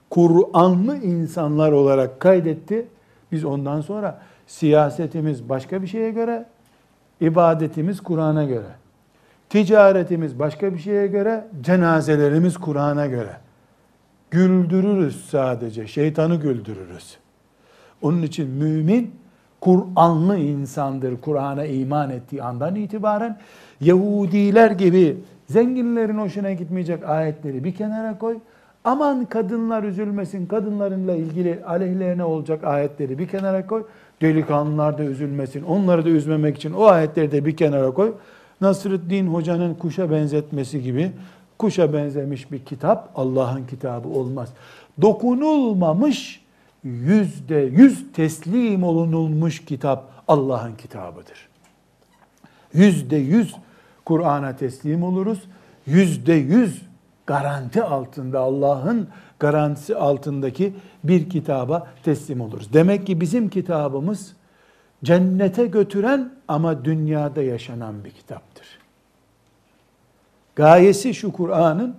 Kur'anlı 0.10 0.98
insanlar 0.98 1.72
olarak 1.72 2.20
kaydetti. 2.20 2.88
Biz 3.32 3.46
ondan 3.46 3.82
sonra 3.82 4.22
siyasetimiz 4.48 5.50
başka 5.50 5.82
bir 5.82 5.88
şeye 5.88 6.12
göre, 6.12 6.46
ibadetimiz 7.22 8.02
Kur'an'a 8.02 8.44
göre. 8.44 8.76
Ticaretimiz 9.50 10.40
başka 10.40 10.74
bir 10.74 10.80
şeye 10.80 11.08
göre, 11.08 11.48
cenazelerimiz 11.62 12.58
Kur'an'a 12.58 13.06
göre. 13.06 13.38
Güldürürüz 14.32 15.26
sadece, 15.30 15.88
şeytanı 15.88 16.36
güldürürüz. 16.36 17.18
Onun 18.02 18.22
için 18.22 18.50
mümin 18.50 19.12
Kur'anlı 19.62 20.38
insandır 20.38 21.22
Kur'an'a 21.22 21.66
iman 21.66 22.10
ettiği 22.10 22.44
andan 22.44 22.76
itibaren. 22.76 23.38
Yahudiler 23.82 24.72
gibi 24.72 25.18
zenginlerin 25.48 26.18
hoşuna 26.18 26.52
gitmeyecek 26.52 27.10
ayetleri 27.10 27.64
bir 27.64 27.76
kenara 27.76 28.18
koy. 28.18 28.38
Aman 28.86 29.26
kadınlar 29.26 29.84
üzülmesin, 29.84 30.46
kadınlarınla 30.46 31.16
ilgili 31.16 31.64
aleyhlerine 31.66 32.24
olacak 32.24 32.64
ayetleri 32.64 33.20
bir 33.20 33.28
kenara 33.28 33.68
koy. 33.68 33.84
Delikanlılar 34.22 34.98
da 34.98 35.04
üzülmesin, 35.04 35.64
onları 35.64 36.06
da 36.06 36.10
üzmemek 36.10 36.58
için 36.58 36.74
o 36.74 36.86
ayetleri 36.86 37.32
de 37.32 37.46
bir 37.46 37.58
kenara 37.58 37.92
koy. 37.92 38.14
Nasrıddin 38.62 39.28
Hoca'nın 39.28 39.74
kuşa 39.74 40.12
benzetmesi 40.12 40.84
gibi 40.84 41.12
kuşa 41.58 41.94
benzemiş 41.94 42.52
bir 42.52 42.60
kitap 42.60 43.10
Allah'ın 43.16 43.66
kitabı 43.66 44.08
olmaz. 44.08 44.54
Dokunulmamış 45.02 46.42
yüzde 46.84 47.56
yüz 47.56 48.14
teslim 48.14 48.84
olunulmuş 48.84 49.66
kitap 49.66 50.12
Allah'ın 50.28 50.76
kitabıdır. 50.76 51.50
Yüzde 52.74 53.18
yüz 53.18 53.56
Kur'an'a 54.06 54.56
teslim 54.56 55.04
oluruz. 55.04 55.40
Yüzde 55.88 56.34
yüz 56.34 56.82
garanti 57.28 57.84
altında 57.84 58.40
Allah'ın 58.40 59.08
garantisi 59.40 59.96
altındaki 59.96 60.74
bir 61.04 61.30
kitaba 61.30 61.88
teslim 62.04 62.42
oluruz. 62.42 62.74
Demek 62.74 63.08
ki 63.08 63.22
bizim 63.22 63.50
kitabımız 63.50 64.36
cennete 65.04 65.66
götüren 65.66 66.34
ama 66.48 66.86
dünyada 66.86 67.42
yaşanan 67.42 68.04
bir 68.04 68.12
kitaptır. 68.12 68.68
Gayesi 70.56 71.14
şu 71.14 71.34
Kur'an'ın 71.34 71.96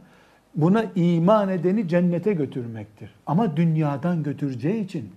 buna 0.55 0.85
iman 0.95 1.49
edeni 1.49 1.89
cennete 1.89 2.33
götürmektir. 2.33 3.11
Ama 3.27 3.57
dünyadan 3.57 4.23
götüreceği 4.23 4.85
için 4.85 5.13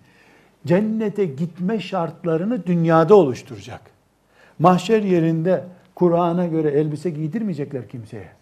cennete 0.66 1.26
gitme 1.26 1.80
şartlarını 1.80 2.66
dünyada 2.66 3.16
oluşturacak. 3.16 3.82
Mahşer 4.60 5.04
yerinde 5.04 5.64
Kur'an'a 5.96 6.46
göre 6.46 6.70
elbise 6.70 7.10
giydirmeyecekler 7.10 7.90
kimseye. 7.90 8.39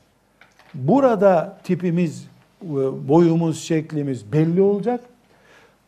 Burada 0.73 1.57
tipimiz, 1.63 2.27
boyumuz, 3.07 3.61
şeklimiz 3.61 4.31
belli 4.33 4.61
olacak. 4.61 5.01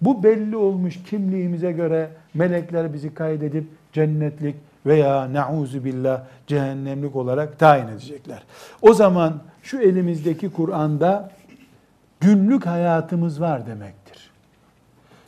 Bu 0.01 0.23
belli 0.23 0.55
olmuş 0.55 1.03
kimliğimize 1.03 1.71
göre 1.71 2.09
melekler 2.33 2.93
bizi 2.93 3.13
kaydedip 3.13 3.67
cennetlik 3.93 4.55
veya 4.85 5.33
nauzu 5.33 5.85
billah 5.85 6.23
cehennemlik 6.47 7.15
olarak 7.15 7.59
tayin 7.59 7.87
edecekler. 7.87 8.43
O 8.81 8.93
zaman 8.93 9.41
şu 9.63 9.79
elimizdeki 9.79 10.49
Kur'an'da 10.49 11.31
günlük 12.19 12.65
hayatımız 12.65 13.41
var 13.41 13.67
demektir. 13.67 14.29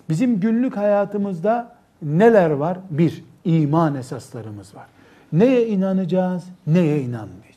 Bizim 0.10 0.40
günlük 0.40 0.78
hayatımızda 0.78 1.76
neler 2.02 2.50
var? 2.50 2.78
Bir, 2.90 3.24
iman 3.46 3.96
esaslarımız 3.96 4.76
var. 4.76 4.86
Neye 5.34 5.68
inanacağız, 5.68 6.44
neye 6.68 7.02
inanmayacağız? 7.02 7.51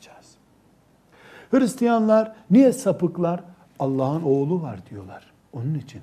Hristiyanlar 1.51 2.33
niye 2.51 2.73
sapıklar? 2.73 3.39
Allah'ın 3.79 4.21
oğlu 4.21 4.61
var 4.61 4.79
diyorlar. 4.89 5.23
Onun 5.53 5.73
için. 5.73 6.01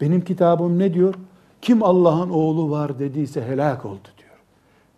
Benim 0.00 0.24
kitabım 0.24 0.78
ne 0.78 0.94
diyor? 0.94 1.14
Kim 1.62 1.82
Allah'ın 1.82 2.30
oğlu 2.30 2.70
var 2.70 2.98
dediyse 2.98 3.46
helak 3.46 3.84
oldu 3.84 4.08
diyor. 4.18 4.36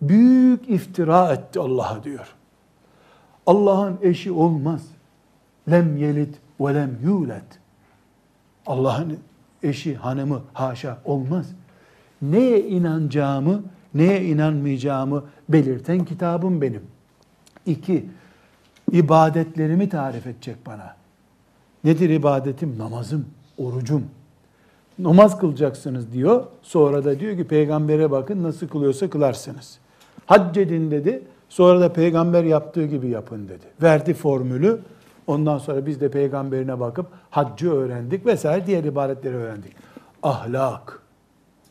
Büyük 0.02 0.68
iftira 0.68 1.32
etti 1.32 1.60
Allah'a 1.60 2.04
diyor. 2.04 2.34
Allah'ın 3.46 3.98
eşi 4.02 4.32
olmaz. 4.32 4.82
Lem 5.70 5.96
yelit 5.96 6.34
ve 6.60 6.74
lem 6.74 6.98
yulet. 7.02 7.58
Allah'ın 8.66 9.18
eşi, 9.62 9.94
hanımı 9.96 10.42
haşa 10.52 10.98
olmaz. 11.04 11.46
Neye 12.22 12.68
inanacağımı, 12.68 13.62
neye 13.94 14.24
inanmayacağımı 14.24 15.24
belirten 15.48 16.04
kitabım 16.04 16.62
benim. 16.62 16.82
İki, 17.66 18.08
ibadetlerimi 18.92 19.88
tarif 19.88 20.26
edecek 20.26 20.56
bana. 20.66 20.96
Nedir 21.84 22.10
ibadetim? 22.10 22.78
Namazım, 22.78 23.26
orucum. 23.58 24.04
Namaz 24.98 25.38
kılacaksınız 25.38 26.12
diyor. 26.12 26.44
Sonra 26.62 27.04
da 27.04 27.20
diyor 27.20 27.36
ki 27.36 27.46
peygambere 27.46 28.10
bakın 28.10 28.42
nasıl 28.42 28.68
kılıyorsa 28.68 29.10
kılarsınız. 29.10 29.78
Hac 30.26 30.56
edin 30.56 30.90
dedi. 30.90 31.22
Sonra 31.48 31.80
da 31.80 31.92
peygamber 31.92 32.44
yaptığı 32.44 32.86
gibi 32.86 33.08
yapın 33.08 33.48
dedi. 33.48 33.64
Verdi 33.82 34.14
formülü. 34.14 34.80
Ondan 35.26 35.58
sonra 35.58 35.86
biz 35.86 36.00
de 36.00 36.10
peygamberine 36.10 36.80
bakıp 36.80 37.06
haccı 37.30 37.72
öğrendik 37.72 38.26
vesaire 38.26 38.66
diğer 38.66 38.84
ibadetleri 38.84 39.34
öğrendik. 39.34 39.72
Ahlak. 40.22 41.02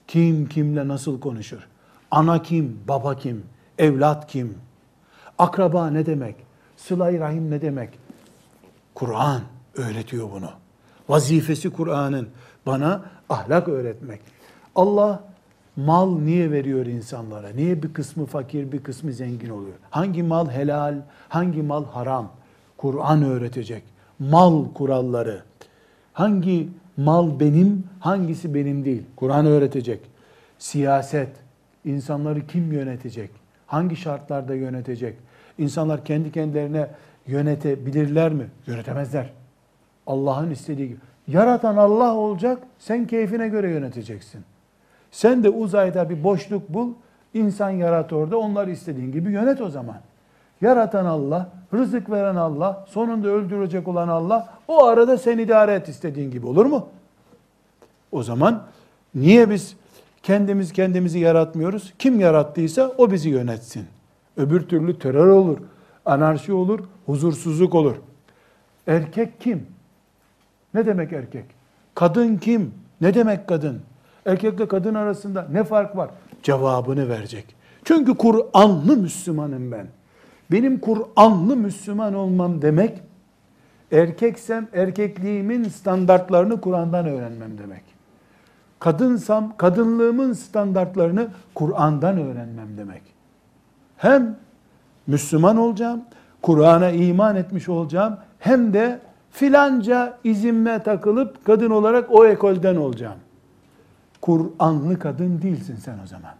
Kim 0.07 0.49
kimle 0.49 0.87
nasıl 0.87 1.19
konuşur? 1.19 1.67
Ana 2.11 2.41
kim, 2.41 2.79
baba 2.87 3.15
kim, 3.15 3.43
evlat 3.77 4.27
kim? 4.27 4.57
Akraba 5.37 5.89
ne 5.89 6.05
demek? 6.05 6.35
Sıla-i 6.77 7.19
Rahim 7.19 7.51
ne 7.51 7.61
demek? 7.61 7.89
Kur'an 8.95 9.41
öğretiyor 9.75 10.31
bunu. 10.31 10.49
Vazifesi 11.09 11.69
Kur'an'ın 11.69 12.27
bana 12.65 13.01
ahlak 13.29 13.67
öğretmek. 13.67 14.19
Allah 14.75 15.23
mal 15.75 16.19
niye 16.19 16.51
veriyor 16.51 16.85
insanlara? 16.85 17.49
Niye 17.49 17.83
bir 17.83 17.93
kısmı 17.93 18.25
fakir, 18.25 18.71
bir 18.71 18.83
kısmı 18.83 19.13
zengin 19.13 19.49
oluyor? 19.49 19.75
Hangi 19.89 20.23
mal 20.23 20.49
helal, 20.49 20.95
hangi 21.29 21.61
mal 21.61 21.85
haram? 21.85 22.31
Kur'an 22.77 23.23
öğretecek. 23.23 23.83
Mal 24.19 24.73
kuralları. 24.73 25.43
Hangi 26.13 26.69
mal 26.97 27.39
benim, 27.39 27.83
hangisi 27.99 28.53
benim 28.53 28.85
değil? 28.85 29.03
Kur'an 29.15 29.45
öğretecek. 29.45 29.99
Siyaset, 30.59 31.29
insanları 31.85 32.47
kim 32.47 32.71
yönetecek? 32.71 33.31
Hangi 33.67 33.95
şartlarda 33.95 34.55
yönetecek? 34.55 35.17
İnsanlar 35.57 36.05
kendi 36.05 36.31
kendilerine 36.31 36.87
yönetebilirler 37.27 38.33
mi? 38.33 38.47
Yönetemezler. 38.67 39.29
Allah'ın 40.07 40.51
istediği 40.51 40.87
gibi. 40.87 40.99
Yaratan 41.27 41.77
Allah 41.77 42.15
olacak, 42.15 42.63
sen 42.79 43.07
keyfine 43.07 43.47
göre 43.47 43.69
yöneteceksin. 43.69 44.41
Sen 45.11 45.43
de 45.43 45.49
uzayda 45.49 46.09
bir 46.09 46.23
boşluk 46.23 46.69
bul, 46.69 46.93
insan 47.33 47.69
yarat 47.69 48.13
orada, 48.13 48.37
onları 48.37 48.71
istediğin 48.71 49.11
gibi 49.11 49.31
yönet 49.31 49.61
o 49.61 49.69
zaman. 49.69 49.97
Yaratan 50.61 51.05
Allah, 51.05 51.49
rızık 51.73 52.09
veren 52.09 52.35
Allah, 52.35 52.85
sonunda 52.89 53.27
öldürecek 53.27 53.87
olan 53.87 54.07
Allah, 54.07 54.49
o 54.67 54.85
arada 54.85 55.17
sen 55.17 55.37
idare 55.37 55.73
et 55.73 55.89
istediğin 55.89 56.31
gibi 56.31 56.47
olur 56.47 56.65
mu? 56.65 56.87
O 58.11 58.23
zaman 58.23 58.63
niye 59.15 59.49
biz 59.49 59.75
kendimiz 60.23 60.73
kendimizi 60.73 61.19
yaratmıyoruz? 61.19 61.93
Kim 61.99 62.19
yarattıysa 62.19 62.91
o 62.97 63.11
bizi 63.11 63.29
yönetsin. 63.29 63.85
Öbür 64.37 64.61
türlü 64.61 64.99
terör 64.99 65.27
olur, 65.27 65.57
anarşi 66.05 66.53
olur, 66.53 66.79
huzursuzluk 67.05 67.75
olur. 67.75 67.95
Erkek 68.87 69.41
kim? 69.41 69.67
Ne 70.73 70.85
demek 70.85 71.13
erkek? 71.13 71.45
Kadın 71.95 72.37
kim? 72.37 72.73
Ne 73.01 73.13
demek 73.13 73.47
kadın? 73.47 73.81
Erkekle 74.25 74.67
kadın 74.67 74.95
arasında 74.95 75.47
ne 75.51 75.63
fark 75.63 75.97
var? 75.97 76.09
Cevabını 76.43 77.09
verecek. 77.09 77.55
Çünkü 77.83 78.13
Kur'anlı 78.15 78.97
Müslümanım 78.97 79.71
ben. 79.71 79.87
Benim 80.51 80.79
Kur'anlı 80.79 81.55
Müslüman 81.55 82.13
olmam 82.13 82.61
demek, 82.61 83.01
erkeksem 83.91 84.67
erkekliğimin 84.73 85.63
standartlarını 85.63 86.61
Kur'an'dan 86.61 87.05
öğrenmem 87.05 87.57
demek. 87.57 87.83
Kadınsam 88.79 89.57
kadınlığımın 89.57 90.33
standartlarını 90.33 91.27
Kur'an'dan 91.55 92.17
öğrenmem 92.17 92.77
demek. 92.77 93.16
Hem 93.97 94.35
Müslüman 95.07 95.57
olacağım, 95.57 96.01
Kur'an'a 96.41 96.89
iman 96.89 97.35
etmiş 97.35 97.69
olacağım, 97.69 98.17
hem 98.39 98.73
de 98.73 98.99
filanca 99.31 100.17
izime 100.23 100.83
takılıp 100.83 101.45
kadın 101.45 101.69
olarak 101.69 102.11
o 102.11 102.25
ekolden 102.25 102.75
olacağım. 102.75 103.17
Kur'anlı 104.21 104.99
kadın 104.99 105.41
değilsin 105.41 105.75
sen 105.75 105.97
o 106.03 106.07
zaman. 106.07 106.33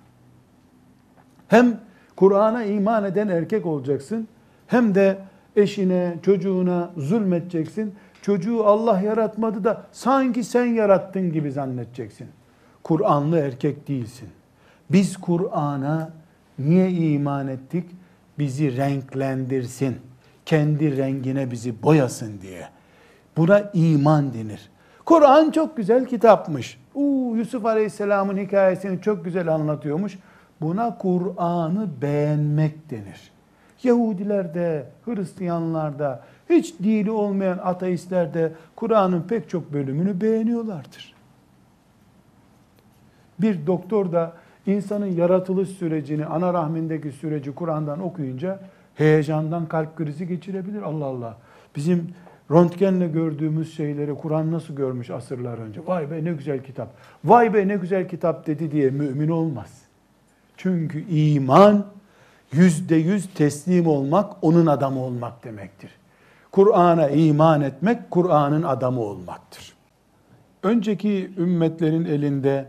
Hem 1.48 1.80
Kur'an'a 2.16 2.64
iman 2.64 3.04
eden 3.04 3.28
erkek 3.28 3.66
olacaksın, 3.66 4.28
hem 4.68 4.96
de 4.96 5.18
eşine, 5.56 6.16
çocuğuna 6.22 6.90
zulmedeceksin. 6.98 7.96
Çocuğu 8.22 8.66
Allah 8.66 9.00
yaratmadı 9.00 9.64
da 9.64 9.84
sanki 9.92 10.44
sen 10.44 10.66
yarattın 10.66 11.34
gibi 11.34 11.52
zannedeceksin. 11.52 12.28
Kur'anlı 12.84 13.40
erkek 13.40 13.88
değilsin. 13.88 14.30
Biz 14.90 15.18
Kur'an'a 15.18 16.10
niye 16.60 16.92
iman 16.92 17.48
ettik? 17.48 17.86
Bizi 18.40 18.78
renklendirsin. 18.78 19.98
Kendi 20.46 20.98
rengine 20.98 21.52
bizi 21.52 21.84
boyasın 21.84 22.42
diye. 22.42 22.68
Buna 23.38 23.60
iman 23.74 24.34
denir. 24.34 24.70
Kur'an 25.06 25.52
çok 25.52 25.78
güzel 25.78 26.06
kitapmış. 26.06 26.80
Uu, 26.96 27.38
Yusuf 27.38 27.66
Aleyhisselam'ın 27.66 28.38
hikayesini 28.38 29.02
çok 29.02 29.26
güzel 29.26 29.48
anlatıyormuş. 29.48 30.18
Buna 30.62 30.98
Kur'an'ı 30.98 31.90
beğenmek 32.02 32.90
denir. 32.90 33.32
Yahudilerde, 33.84 34.86
Hristiyanlarda, 35.06 36.24
hiç 36.50 36.80
dini 36.84 37.12
olmayan 37.12 37.58
ateistler 37.58 38.34
de 38.34 38.54
Kur'an'ın 38.76 39.22
pek 39.22 39.50
çok 39.50 39.74
bölümünü 39.74 40.22
beğeniyorlardır. 40.22 41.14
Bir 43.40 43.68
doktor 43.68 44.12
da 44.12 44.34
insanın 44.68 45.06
yaratılış 45.06 45.70
sürecini, 45.70 46.26
ana 46.26 46.54
rahmindeki 46.54 47.12
süreci 47.12 47.56
Kur'an'dan 47.56 48.00
okuyunca 48.00 48.60
heyecandan 48.96 49.66
kalp 49.66 49.96
krizi 49.96 50.28
geçirebilir. 50.28 50.82
Allah 50.82 51.06
Allah. 51.06 51.38
Bizim 51.76 52.08
röntgenle 52.52 53.08
gördüğümüz 53.08 53.76
şeyleri 53.76 54.16
Kur'an 54.16 54.52
nasıl 54.52 54.76
görmüş 54.76 55.10
asırlar 55.10 55.58
önce? 55.58 55.82
Vay 55.88 56.12
be 56.12 56.24
ne 56.26 56.34
güzel 56.34 56.64
kitap. 56.64 56.90
Vay 57.26 57.54
be 57.54 57.68
ne 57.68 57.76
güzel 57.76 58.10
kitap 58.10 58.48
dedi 58.48 58.72
diye 58.72 58.90
mümin 58.90 59.30
olmaz. 59.30 59.82
Çünkü 60.58 61.06
iman 61.10 61.86
yüzde 62.52 62.96
yüz 62.96 63.34
teslim 63.34 63.88
olmak, 63.88 64.34
onun 64.42 64.66
adamı 64.66 65.00
olmak 65.00 65.44
demektir. 65.44 65.92
Kur'an'a 66.52 67.10
iman 67.10 67.62
etmek, 67.62 68.12
Kur'an'ın 68.12 68.64
adamı 68.64 69.02
olmaktır. 69.02 69.74
Önceki 70.64 71.32
ümmetlerin 71.38 72.06
elinde 72.06 72.66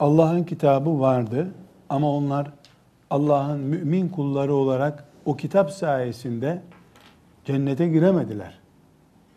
Allah'ın 0.00 0.44
kitabı 0.44 1.00
vardı 1.00 1.48
ama 1.88 2.10
onlar 2.10 2.50
Allah'ın 3.10 3.60
mümin 3.60 4.08
kulları 4.08 4.54
olarak 4.54 5.04
o 5.24 5.36
kitap 5.36 5.70
sayesinde 5.70 6.62
cennete 7.44 7.88
giremediler. 7.88 8.58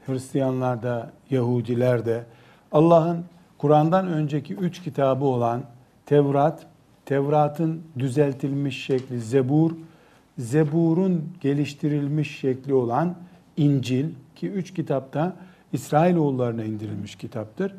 Hristiyanlar 0.06 0.84
da, 0.84 1.12
Yahudiler 1.30 2.06
de 2.06 2.24
Allah'ın 2.72 3.26
Kur'an'dan 3.58 4.08
önceki 4.08 4.56
üç 4.56 4.84
kitabı 4.84 5.26
olan 5.26 5.64
Tevrat, 6.06 6.66
Tevrat'ın 7.06 7.82
düzeltilmiş 8.00 8.86
şekli 8.86 9.22
Zebur, 9.22 9.72
Zebur'un 10.38 11.30
geliştirilmiş 11.42 12.40
şekli 12.40 12.74
olan 12.74 13.16
İncil 13.58 14.10
ki 14.36 14.50
üç 14.50 14.74
kitapta 14.74 15.36
İsrailoğullarına 15.74 16.64
indirilmiş 16.64 17.16
kitaptır. 17.16 17.74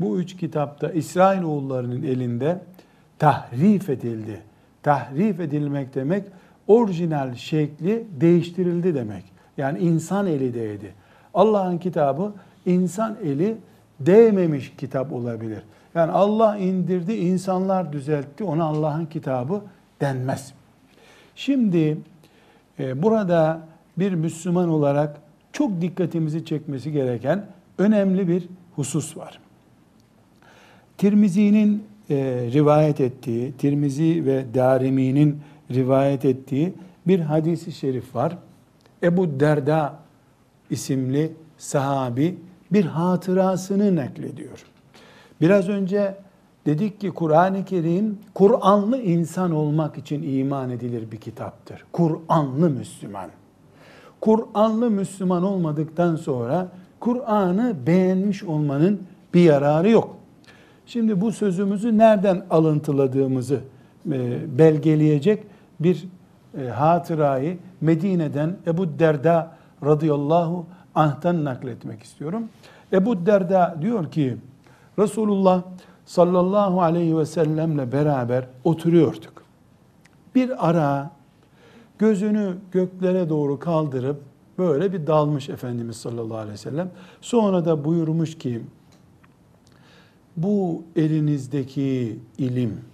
Bu 0.00 0.20
üç 0.20 0.36
kitapta 0.36 0.90
İsrailoğullarının 0.90 2.02
elinde 2.02 2.60
tahrif 3.18 3.90
edildi. 3.90 4.40
Tahrif 4.82 5.40
edilmek 5.40 5.94
demek 5.94 6.24
orijinal 6.66 7.34
şekli 7.34 8.06
değiştirildi 8.20 8.94
demek. 8.94 9.24
Yani 9.56 9.78
insan 9.78 10.26
eli 10.26 10.54
değdi. 10.54 10.94
Allah'ın 11.34 11.78
kitabı 11.78 12.32
insan 12.66 13.16
eli 13.24 13.56
değmemiş 14.00 14.72
kitap 14.78 15.12
olabilir. 15.12 15.62
Yani 15.94 16.12
Allah 16.12 16.56
indirdi, 16.56 17.14
insanlar 17.14 17.92
düzeltti. 17.92 18.44
Ona 18.44 18.64
Allah'ın 18.64 19.06
kitabı 19.06 19.62
denmez. 20.00 20.52
Şimdi 21.36 21.98
e, 22.78 23.02
burada 23.02 23.60
bir 23.98 24.12
Müslüman 24.12 24.68
olarak 24.68 25.16
çok 25.52 25.80
dikkatimizi 25.80 26.44
çekmesi 26.44 26.92
gereken 26.92 27.46
önemli 27.78 28.28
bir 28.28 28.48
husus 28.76 29.16
var. 29.16 29.40
Tirmizi'nin 30.98 31.84
e, 32.10 32.14
rivayet 32.52 33.00
ettiği, 33.00 33.52
Tirmizi 33.52 34.26
ve 34.26 34.44
Darimi'nin 34.54 35.38
rivayet 35.70 36.24
ettiği 36.24 36.74
bir 37.06 37.20
hadisi 37.20 37.72
şerif 37.72 38.14
var. 38.14 38.38
Ebu 39.02 39.40
Derda 39.40 39.98
isimli 40.70 41.32
sahabi 41.58 42.38
bir 42.72 42.84
hatırasını 42.84 43.96
naklediyor. 43.96 44.66
Biraz 45.40 45.68
önce 45.68 46.16
dedik 46.66 47.00
ki 47.00 47.10
Kur'an-ı 47.10 47.64
Kerim 47.64 48.18
Kur'anlı 48.34 49.02
insan 49.02 49.50
olmak 49.50 49.98
için 49.98 50.38
iman 50.38 50.70
edilir 50.70 51.10
bir 51.10 51.16
kitaptır. 51.16 51.84
Kur'anlı 51.92 52.70
Müslüman. 52.70 53.30
Kur'anlı 54.20 54.90
Müslüman 54.90 55.42
olmadıktan 55.42 56.16
sonra 56.16 56.68
Kur'an'ı 57.00 57.76
beğenmiş 57.86 58.44
olmanın 58.44 59.02
bir 59.34 59.40
yararı 59.40 59.90
yok. 59.90 60.15
Şimdi 60.86 61.20
bu 61.20 61.32
sözümüzü 61.32 61.98
nereden 61.98 62.44
alıntıladığımızı 62.50 63.60
e, 64.12 64.58
belgeleyecek 64.58 65.44
bir 65.80 66.04
e, 66.60 66.68
hatırayı 66.68 67.58
Medine'den 67.80 68.56
Ebu 68.66 68.98
Derda 68.98 69.56
radıyallahu 69.84 70.66
anh'tan 70.94 71.44
nakletmek 71.44 72.02
istiyorum. 72.02 72.44
Ebu 72.92 73.26
Derda 73.26 73.76
diyor 73.82 74.10
ki 74.10 74.36
Resulullah 74.98 75.62
sallallahu 76.04 76.82
aleyhi 76.82 77.18
ve 77.18 77.26
sellemle 77.26 77.92
beraber 77.92 78.46
oturuyorduk. 78.64 79.42
Bir 80.34 80.68
ara 80.68 81.10
gözünü 81.98 82.56
göklere 82.72 83.28
doğru 83.28 83.58
kaldırıp 83.58 84.20
böyle 84.58 84.92
bir 84.92 85.06
dalmış 85.06 85.48
Efendimiz 85.48 85.96
sallallahu 85.96 86.38
aleyhi 86.38 86.52
ve 86.52 86.56
sellem. 86.56 86.90
Sonra 87.20 87.64
da 87.64 87.84
buyurmuş 87.84 88.38
ki 88.38 88.62
bu 90.36 90.84
elinizdeki 90.96 92.18
ilim 92.38 92.84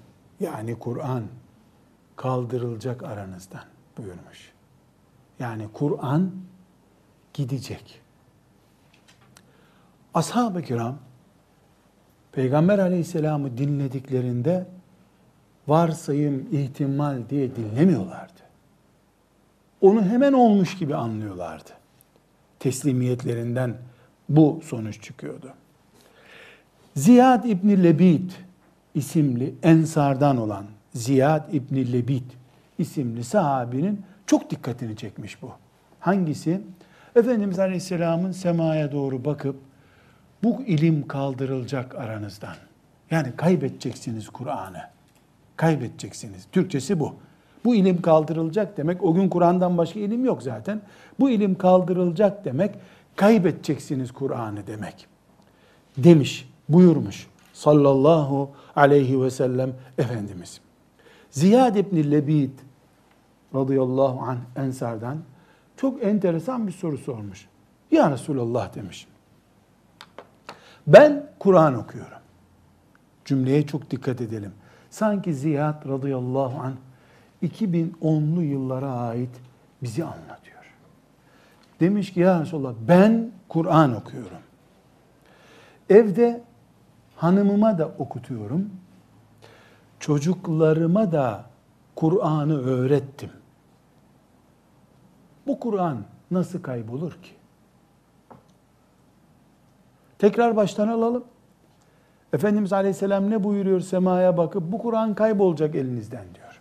yani 0.40 0.78
Kur'an 0.78 1.24
kaldırılacak 2.16 3.02
aranızdan 3.02 3.64
buyurmuş. 3.98 4.52
Yani 5.38 5.68
Kur'an 5.72 6.30
gidecek. 7.34 8.00
Ashab-ı 10.14 10.62
kiram 10.62 10.98
Peygamber 12.32 12.78
aleyhisselamı 12.78 13.58
dinlediklerinde 13.58 14.66
varsayım, 15.68 16.48
ihtimal 16.52 17.18
diye 17.30 17.56
dinlemiyorlardı. 17.56 18.42
Onu 19.80 20.04
hemen 20.04 20.32
olmuş 20.32 20.78
gibi 20.78 20.94
anlıyorlardı. 20.96 21.70
Teslimiyetlerinden 22.58 23.76
bu 24.28 24.60
sonuç 24.64 25.02
çıkıyordu. 25.02 25.54
Ziyad 26.96 27.44
İbni 27.44 27.84
Lebid 27.84 28.30
isimli 28.94 29.54
ensardan 29.62 30.36
olan 30.36 30.64
Ziyad 30.94 31.52
İbni 31.52 31.92
Lebid 31.92 32.22
isimli 32.78 33.24
sahabinin 33.24 34.02
çok 34.26 34.50
dikkatini 34.50 34.96
çekmiş 34.96 35.42
bu. 35.42 35.50
Hangisi? 36.00 36.60
Efendimiz 37.16 37.58
Aleyhisselam'ın 37.58 38.32
semaya 38.32 38.92
doğru 38.92 39.24
bakıp 39.24 39.56
bu 40.42 40.62
ilim 40.62 41.08
kaldırılacak 41.08 41.94
aranızdan. 41.94 42.54
Yani 43.10 43.28
kaybedeceksiniz 43.36 44.28
Kur'an'ı. 44.28 44.82
Kaybedeceksiniz. 45.56 46.46
Türkçesi 46.52 47.00
bu. 47.00 47.14
Bu 47.64 47.74
ilim 47.74 48.02
kaldırılacak 48.02 48.76
demek, 48.76 49.04
o 49.04 49.14
gün 49.14 49.28
Kur'an'dan 49.28 49.78
başka 49.78 50.00
ilim 50.00 50.24
yok 50.24 50.42
zaten. 50.42 50.80
Bu 51.20 51.30
ilim 51.30 51.58
kaldırılacak 51.58 52.44
demek, 52.44 52.74
kaybedeceksiniz 53.16 54.12
Kur'an'ı 54.12 54.66
demek. 54.66 55.06
Demiş, 55.96 56.51
buyurmuş 56.72 57.26
sallallahu 57.52 58.50
aleyhi 58.76 59.22
ve 59.22 59.30
sellem 59.30 59.72
Efendimiz. 59.98 60.60
Ziyad 61.30 61.76
ibn 61.76 62.10
Lebid 62.10 62.50
radıyallahu 63.54 64.20
anh 64.20 64.38
Ensar'dan 64.56 65.18
çok 65.76 66.02
enteresan 66.02 66.66
bir 66.66 66.72
soru 66.72 66.98
sormuş. 66.98 67.48
Ya 67.90 68.10
Resulallah 68.10 68.74
demiş. 68.74 69.06
Ben 70.86 71.26
Kur'an 71.38 71.74
okuyorum. 71.74 72.18
Cümleye 73.24 73.66
çok 73.66 73.90
dikkat 73.90 74.20
edelim. 74.20 74.52
Sanki 74.90 75.34
Ziyad 75.34 75.88
radıyallahu 75.88 76.60
anh 76.60 76.74
2010'lu 77.42 78.42
yıllara 78.42 78.92
ait 78.92 79.30
bizi 79.82 80.04
anlatıyor. 80.04 80.74
Demiş 81.80 82.12
ki 82.12 82.20
ya 82.20 82.40
Resulallah 82.40 82.74
ben 82.88 83.30
Kur'an 83.48 83.96
okuyorum. 83.96 84.38
Evde 85.90 86.42
hanımıma 87.22 87.78
da 87.78 87.88
okutuyorum. 87.98 88.70
Çocuklarıma 90.00 91.12
da 91.12 91.44
Kur'an'ı 91.96 92.58
öğrettim. 92.58 93.30
Bu 95.46 95.60
Kur'an 95.60 95.98
nasıl 96.30 96.62
kaybolur 96.62 97.12
ki? 97.12 97.30
Tekrar 100.18 100.56
baştan 100.56 100.88
alalım. 100.88 101.24
Efendimiz 102.32 102.72
Aleyhisselam 102.72 103.30
ne 103.30 103.44
buyuruyor 103.44 103.80
semaya 103.80 104.36
bakıp 104.36 104.72
bu 104.72 104.78
Kur'an 104.78 105.14
kaybolacak 105.14 105.74
elinizden 105.74 106.24
diyor. 106.34 106.60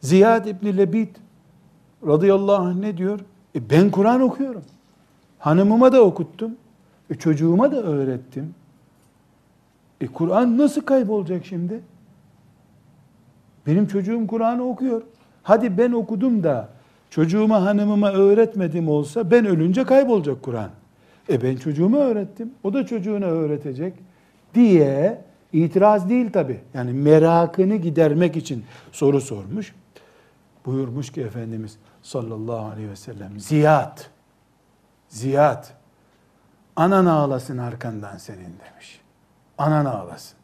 Ziyad 0.00 0.46
İbni 0.46 0.76
Lebit 0.76 1.16
radıyallahu 2.06 2.62
anh 2.62 2.74
ne 2.74 2.96
diyor? 2.96 3.20
E 3.54 3.70
ben 3.70 3.90
Kur'an 3.90 4.20
okuyorum. 4.20 4.64
Hanımıma 5.38 5.92
da 5.92 6.02
okuttum. 6.02 6.56
E 7.10 7.14
çocuğuma 7.14 7.72
da 7.72 7.82
öğrettim. 7.82 8.54
E 10.00 10.06
Kur'an 10.06 10.58
nasıl 10.58 10.80
kaybolacak 10.80 11.46
şimdi? 11.46 11.80
Benim 13.66 13.86
çocuğum 13.86 14.26
Kur'an'ı 14.26 14.64
okuyor. 14.64 15.02
Hadi 15.42 15.78
ben 15.78 15.92
okudum 15.92 16.42
da 16.42 16.68
çocuğuma 17.10 17.62
hanımıma 17.62 18.12
öğretmedim 18.12 18.88
olsa 18.88 19.30
ben 19.30 19.46
ölünce 19.46 19.84
kaybolacak 19.84 20.42
Kur'an. 20.42 20.70
E 21.28 21.42
ben 21.42 21.56
çocuğuma 21.56 21.98
öğrettim. 21.98 22.50
O 22.64 22.74
da 22.74 22.86
çocuğuna 22.86 23.26
öğretecek 23.26 23.94
diye 24.54 25.24
itiraz 25.52 26.08
değil 26.08 26.32
tabi. 26.32 26.60
Yani 26.74 26.92
merakını 26.92 27.76
gidermek 27.76 28.36
için 28.36 28.64
soru 28.92 29.20
sormuş. 29.20 29.74
Buyurmuş 30.66 31.12
ki 31.12 31.20
Efendimiz 31.20 31.76
sallallahu 32.02 32.66
aleyhi 32.66 32.90
ve 32.90 32.96
sellem 32.96 33.40
Ziyad 33.40 34.00
Ziyad 35.08 35.79
anan 36.80 37.06
ağlasın 37.06 37.58
arkandan 37.58 38.16
senin 38.16 38.38
demiş. 38.38 39.00
Anan 39.58 39.84
ağlasın. 39.84 40.36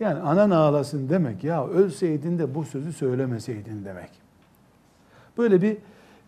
Yani 0.00 0.20
anan 0.20 0.50
ağlasın 0.50 1.08
demek 1.08 1.44
ya 1.44 1.66
ölseydin 1.66 2.38
de 2.38 2.54
bu 2.54 2.64
sözü 2.64 2.92
söylemeseydin 2.92 3.84
demek. 3.84 4.10
Böyle 5.38 5.62
bir 5.62 5.76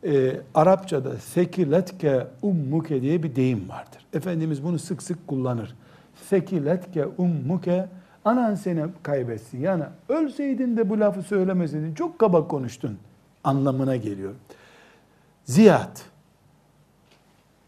e, 0.05 0.41
Arapçada 0.55 1.17
sekiletke 1.17 2.27
ummuke 2.43 3.03
diye 3.03 3.23
bir 3.23 3.37
deyim 3.37 3.69
vardır. 3.69 4.07
Efendimiz 4.13 4.65
bunu 4.65 4.79
sık 4.79 5.03
sık 5.03 5.27
kullanır. 5.27 5.77
Sekiletke 6.29 7.07
ummuke 7.07 7.89
anan 8.25 8.55
seni 8.55 8.85
kaybetsin. 9.03 9.61
Yani 9.61 9.85
ölseydin 10.09 10.77
de 10.77 10.91
bu 10.91 11.01
lafı 11.01 11.23
söylemeseydin 11.23 11.95
çok 11.95 12.19
kaba 12.19 12.49
konuştun 12.49 12.99
anlamına 13.45 13.97
geliyor. 13.97 14.35
Ziyad 15.45 15.99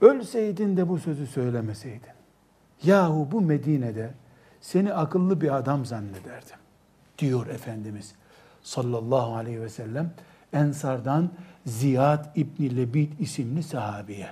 ölseydin 0.00 0.76
de 0.76 0.88
bu 0.88 0.98
sözü 0.98 1.26
söylemeseydin. 1.26 2.18
Yahu 2.82 3.28
bu 3.32 3.40
Medine'de 3.40 4.10
seni 4.60 4.94
akıllı 4.94 5.40
bir 5.40 5.56
adam 5.56 5.86
zannederdim 5.86 6.56
diyor 7.18 7.46
Efendimiz 7.46 8.14
sallallahu 8.62 9.34
aleyhi 9.34 9.62
ve 9.62 9.68
sellem 9.68 10.12
Ensardan 10.52 11.30
Ziyad 11.66 12.36
İbni 12.36 12.76
Lebit 12.76 13.20
isimli 13.20 13.62
sahabiye. 13.62 14.28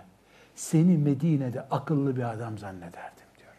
Seni 0.55 0.99
Medine'de 0.99 1.63
akıllı 1.63 2.17
bir 2.17 2.33
adam 2.33 2.59
zannederdim 2.59 3.27
diyor. 3.39 3.55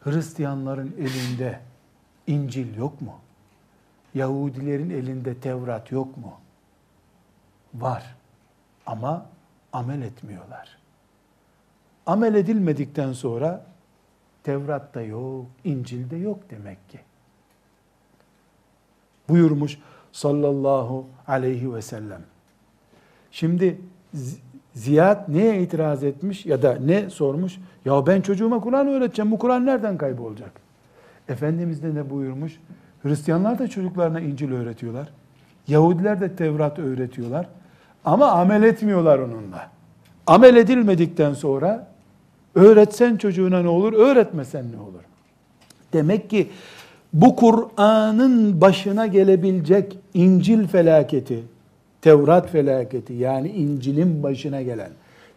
Hristiyanların 0.00 0.94
elinde 0.98 1.60
İncil 2.26 2.76
yok 2.76 3.00
mu? 3.00 3.20
Yahudilerin 4.14 4.90
elinde 4.90 5.34
Tevrat 5.34 5.92
yok 5.92 6.16
mu? 6.16 6.32
Var. 7.74 8.16
Ama 8.86 9.26
amel 9.72 10.02
etmiyorlar. 10.02 10.78
Amel 12.06 12.34
edilmedikten 12.34 13.12
sonra 13.12 13.64
Tevrat'ta 14.42 15.02
yok, 15.02 15.46
İncil'de 15.64 16.16
yok 16.16 16.38
demek 16.50 16.88
ki. 16.88 17.00
Buyurmuş 19.28 19.78
sallallahu 20.12 21.06
aleyhi 21.26 21.74
ve 21.74 21.82
sellem. 21.82 22.22
Şimdi 23.30 23.80
Ziyad 24.74 25.28
neye 25.28 25.62
itiraz 25.62 26.04
etmiş 26.04 26.46
ya 26.46 26.62
da 26.62 26.78
ne 26.80 27.10
sormuş? 27.10 27.58
Ya 27.84 28.06
ben 28.06 28.20
çocuğuma 28.20 28.60
Kur'an 28.60 28.88
öğreteceğim. 28.88 29.30
Bu 29.30 29.38
Kur'an 29.38 29.66
nereden 29.66 29.98
kaybolacak? 29.98 30.52
Efendimiz 31.28 31.82
de 31.82 31.94
ne 31.94 32.10
buyurmuş? 32.10 32.60
Hristiyanlar 33.02 33.58
da 33.58 33.68
çocuklarına 33.68 34.20
İncil 34.20 34.52
öğretiyorlar. 34.52 35.08
Yahudiler 35.68 36.20
de 36.20 36.36
Tevrat 36.36 36.78
öğretiyorlar. 36.78 37.48
Ama 38.04 38.26
amel 38.26 38.62
etmiyorlar 38.62 39.18
onunla. 39.18 39.70
Amel 40.26 40.56
edilmedikten 40.56 41.34
sonra 41.34 41.86
öğretsen 42.54 43.16
çocuğuna 43.16 43.62
ne 43.62 43.68
olur, 43.68 43.92
öğretmesen 43.92 44.64
ne 44.72 44.80
olur? 44.80 45.02
Demek 45.92 46.30
ki 46.30 46.48
bu 47.12 47.36
Kur'an'ın 47.36 48.60
başına 48.60 49.06
gelebilecek 49.06 49.98
İncil 50.14 50.66
felaketi, 50.66 51.42
Tevrat 52.02 52.50
felaketi 52.50 53.12
yani 53.12 53.48
İncil'in 53.48 54.22
başına 54.22 54.62
gelen, 54.62 54.90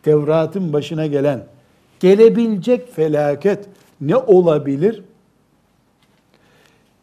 Tevrat'ın 0.03 0.73
başına 0.73 1.05
gelen 1.05 1.43
gelebilecek 1.99 2.93
felaket 2.95 3.65
ne 4.01 4.15
olabilir? 4.15 5.03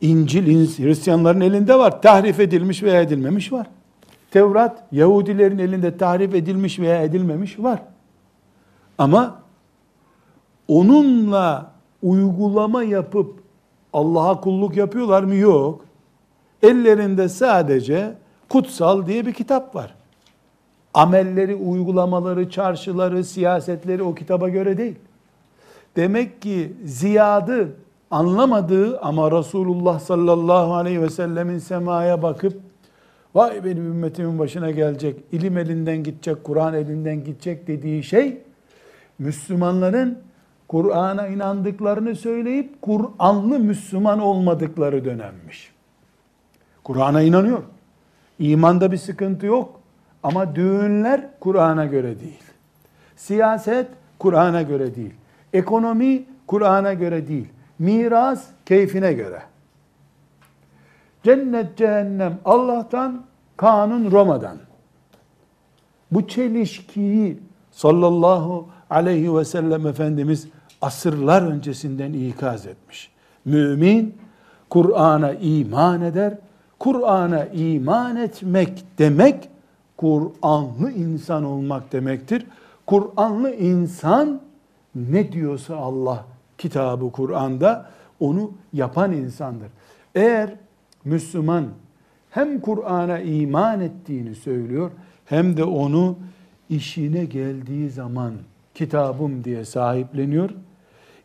İncil 0.01 0.47
Hristiyanların 0.79 1.41
elinde 1.41 1.79
var. 1.79 2.03
Tahrif 2.03 2.41
edilmiş 2.41 2.83
veya 2.83 3.03
edilmemiş 3.03 3.53
var. 3.53 3.67
Tevrat 4.31 4.83
Yahudilerin 4.93 5.59
elinde 5.59 5.97
tahrif 5.97 6.35
edilmiş 6.35 6.79
veya 6.79 7.03
edilmemiş 7.03 7.59
var. 7.59 7.83
Ama 8.99 9.43
onunla 10.69 11.71
uygulama 12.03 12.83
yapıp 12.83 13.39
Allah'a 13.93 14.41
kulluk 14.41 14.77
yapıyorlar 14.77 15.23
mı? 15.23 15.35
Yok. 15.35 15.85
Ellerinde 16.63 17.29
sadece 17.29 18.15
kutsal 18.49 19.07
diye 19.07 19.27
bir 19.27 19.33
kitap 19.33 19.75
var. 19.75 19.95
Amelleri, 20.95 21.55
uygulamaları, 21.55 22.51
çarşıları, 22.51 23.25
siyasetleri 23.25 24.03
o 24.03 24.15
kitaba 24.15 24.49
göre 24.49 24.79
değil. 24.79 24.97
Demek 25.97 26.43
ki 26.43 26.73
ziyadı 26.85 27.77
anlamadığı 28.11 29.01
ama 29.01 29.31
Resulullah 29.31 30.01
sallallahu 30.01 30.75
aleyhi 30.75 31.03
ve 31.03 31.11
sellemin 31.11 31.59
semaya 31.59 32.23
bakıp 32.23 32.68
vay 33.39 33.65
benim 33.65 33.87
ümmetimin 33.87 34.39
başına 34.39 34.71
gelecek, 34.71 35.21
ilim 35.33 35.59
elinden 35.59 36.03
gidecek, 36.03 36.45
Kur'an 36.45 36.75
elinden 36.75 37.25
gidecek 37.25 37.67
dediği 37.67 38.03
şey 38.03 38.43
Müslümanların 39.19 40.19
Kur'an'a 40.69 41.27
inandıklarını 41.27 42.15
söyleyip 42.17 42.83
Kur'anlı 42.83 43.59
Müslüman 43.59 44.19
olmadıkları 44.19 45.05
dönemmiş. 45.05 45.73
Kur'an'a 46.85 47.23
inanıyor. 47.23 47.63
İmanda 48.39 48.93
bir 48.93 48.97
sıkıntı 48.97 49.47
yok. 49.47 49.81
Ama 50.23 50.57
düğünler 50.57 51.27
Kur'an'a 51.41 51.87
göre 51.87 52.21
değil. 52.21 52.43
Siyaset 53.17 53.87
Kur'an'a 54.19 54.63
göre 54.63 54.95
değil. 54.95 55.15
Ekonomi 55.53 56.25
Kur'an'a 56.47 56.93
göre 56.93 57.29
değil. 57.29 57.49
Miras 57.79 58.47
keyfine 58.67 59.13
göre. 59.13 59.43
Cennet 61.23 61.77
cehennem 61.77 62.39
Allah'tan, 62.45 63.28
kanun 63.59 64.11
Roma'dan. 64.11 64.59
Bu 66.11 66.29
çelişkiyi 66.29 67.39
sallallahu 67.71 68.69
aleyhi 68.91 69.37
ve 69.37 69.45
sellem 69.45 69.87
Efendimiz 69.87 70.49
asırlar 70.83 71.43
öncesinden 71.43 72.13
ikaz 72.13 72.67
etmiş. 72.67 73.11
Mümin 73.45 74.15
Kur'an'a 74.71 75.33
iman 75.33 76.03
eder. 76.03 76.39
Kur'an'a 76.79 77.45
iman 77.45 78.17
etmek 78.17 78.85
demek 78.99 79.49
Kur'anlı 79.97 80.93
insan 80.93 81.45
olmak 81.45 81.93
demektir. 81.93 82.47
Kur'anlı 82.87 83.55
insan 83.55 84.41
ne 84.95 85.33
diyorsa 85.33 85.77
Allah 85.77 86.25
kitabı 86.59 87.13
Kur'an'da 87.13 87.91
onu 88.21 88.51
yapan 88.73 89.13
insandır. 89.13 89.69
Eğer 90.15 90.55
Müslüman 91.05 91.65
hem 92.31 92.61
Kur'an'a 92.61 93.19
iman 93.19 93.81
ettiğini 93.81 94.35
söylüyor 94.35 94.91
hem 95.25 95.57
de 95.57 95.65
onu 95.65 96.19
işine 96.71 97.25
geldiği 97.25 97.91
zaman 97.91 98.33
kitabım 98.75 99.45
diye 99.45 99.65
sahipleniyor 99.65 100.51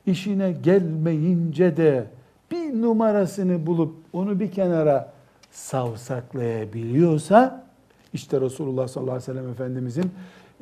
işine 0.05 0.51
gelmeyince 0.51 1.77
de 1.77 2.05
bir 2.51 2.81
numarasını 2.81 3.65
bulup 3.65 3.95
onu 4.13 4.39
bir 4.39 4.51
kenara 4.51 5.13
savsaklayabiliyorsa 5.51 7.63
İşte 8.13 8.41
Resulullah 8.41 8.87
sallallahu 8.87 9.15
aleyhi 9.15 9.31
ve 9.31 9.33
sellem 9.33 9.49
Efendimizin 9.51 10.11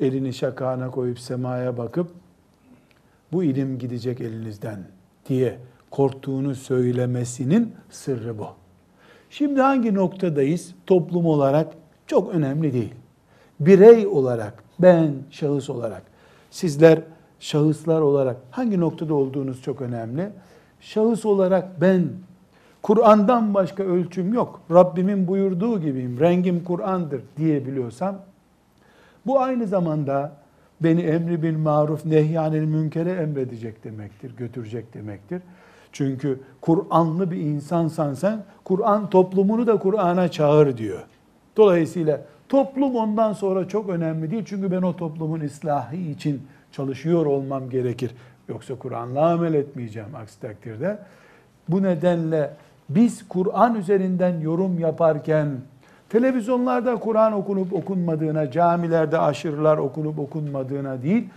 elini 0.00 0.34
şakağına 0.34 0.90
koyup 0.90 1.20
semaya 1.20 1.78
bakıp 1.78 2.10
bu 3.32 3.44
ilim 3.44 3.78
gidecek 3.78 4.20
elinizden 4.20 4.78
diye 5.28 5.58
korktuğunu 5.90 6.54
söylemesinin 6.54 7.74
sırrı 7.90 8.38
bu. 8.38 8.61
Şimdi 9.32 9.60
hangi 9.60 9.94
noktadayız? 9.94 10.74
Toplum 10.86 11.26
olarak 11.26 11.72
çok 12.06 12.34
önemli 12.34 12.72
değil. 12.72 12.94
Birey 13.60 14.06
olarak, 14.06 14.64
ben 14.78 15.14
şahıs 15.30 15.70
olarak, 15.70 16.02
sizler 16.50 17.00
şahıslar 17.40 18.00
olarak 18.00 18.36
hangi 18.50 18.80
noktada 18.80 19.14
olduğunuz 19.14 19.62
çok 19.62 19.80
önemli. 19.80 20.30
Şahıs 20.80 21.24
olarak 21.24 21.80
ben 21.80 22.08
Kur'an'dan 22.82 23.54
başka 23.54 23.82
ölçüm 23.82 24.34
yok. 24.34 24.60
Rabbimin 24.70 25.28
buyurduğu 25.28 25.80
gibiyim. 25.80 26.20
Rengim 26.20 26.64
Kur'an'dır 26.64 27.22
diyebiliyorsam 27.36 28.18
bu 29.26 29.40
aynı 29.40 29.66
zamanda 29.66 30.32
beni 30.80 31.00
emri 31.00 31.42
bil 31.42 31.56
maruf 31.56 32.04
nehyanil 32.04 32.64
münkere 32.64 33.10
emredecek 33.10 33.84
demektir, 33.84 34.36
götürecek 34.36 34.94
demektir. 34.94 35.42
Çünkü 35.92 36.40
Kur'anlı 36.60 37.30
bir 37.30 37.36
insansan 37.36 38.14
sen, 38.14 38.44
Kur'an 38.64 39.10
toplumunu 39.10 39.66
da 39.66 39.78
Kur'an'a 39.78 40.28
çağır 40.28 40.76
diyor. 40.76 41.00
Dolayısıyla 41.56 42.20
toplum 42.48 42.96
ondan 42.96 43.32
sonra 43.32 43.68
çok 43.68 43.88
önemli 43.88 44.30
değil. 44.30 44.42
Çünkü 44.46 44.70
ben 44.70 44.82
o 44.82 44.96
toplumun 44.96 45.40
ıslahı 45.40 45.96
için 45.96 46.42
çalışıyor 46.72 47.26
olmam 47.26 47.70
gerekir. 47.70 48.10
Yoksa 48.48 48.74
Kur'an'la 48.74 49.32
amel 49.32 49.54
etmeyeceğim 49.54 50.14
aksi 50.14 50.40
takdirde. 50.40 50.98
Bu 51.68 51.82
nedenle 51.82 52.50
biz 52.88 53.28
Kur'an 53.28 53.74
üzerinden 53.74 54.40
yorum 54.40 54.78
yaparken 54.78 55.48
televizyonlarda 56.08 56.96
Kur'an 56.96 57.32
okunup 57.32 57.72
okunmadığına, 57.72 58.50
camilerde 58.50 59.18
aşırılar 59.18 59.78
okunup 59.78 60.18
okunmadığına 60.18 61.02
değil, 61.02 61.28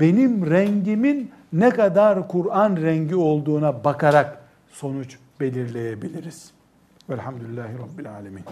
benim 0.00 0.50
rengimin 0.50 1.30
ne 1.52 1.70
kadar 1.70 2.28
Kur'an 2.28 2.76
rengi 2.76 3.16
olduğuna 3.16 3.84
bakarak 3.84 4.38
sonuç 4.72 5.18
belirleyebiliriz. 5.40 6.50
Velhamdülillahi 7.10 7.72
Rabbil 7.78 8.10
Alemin. 8.10 8.42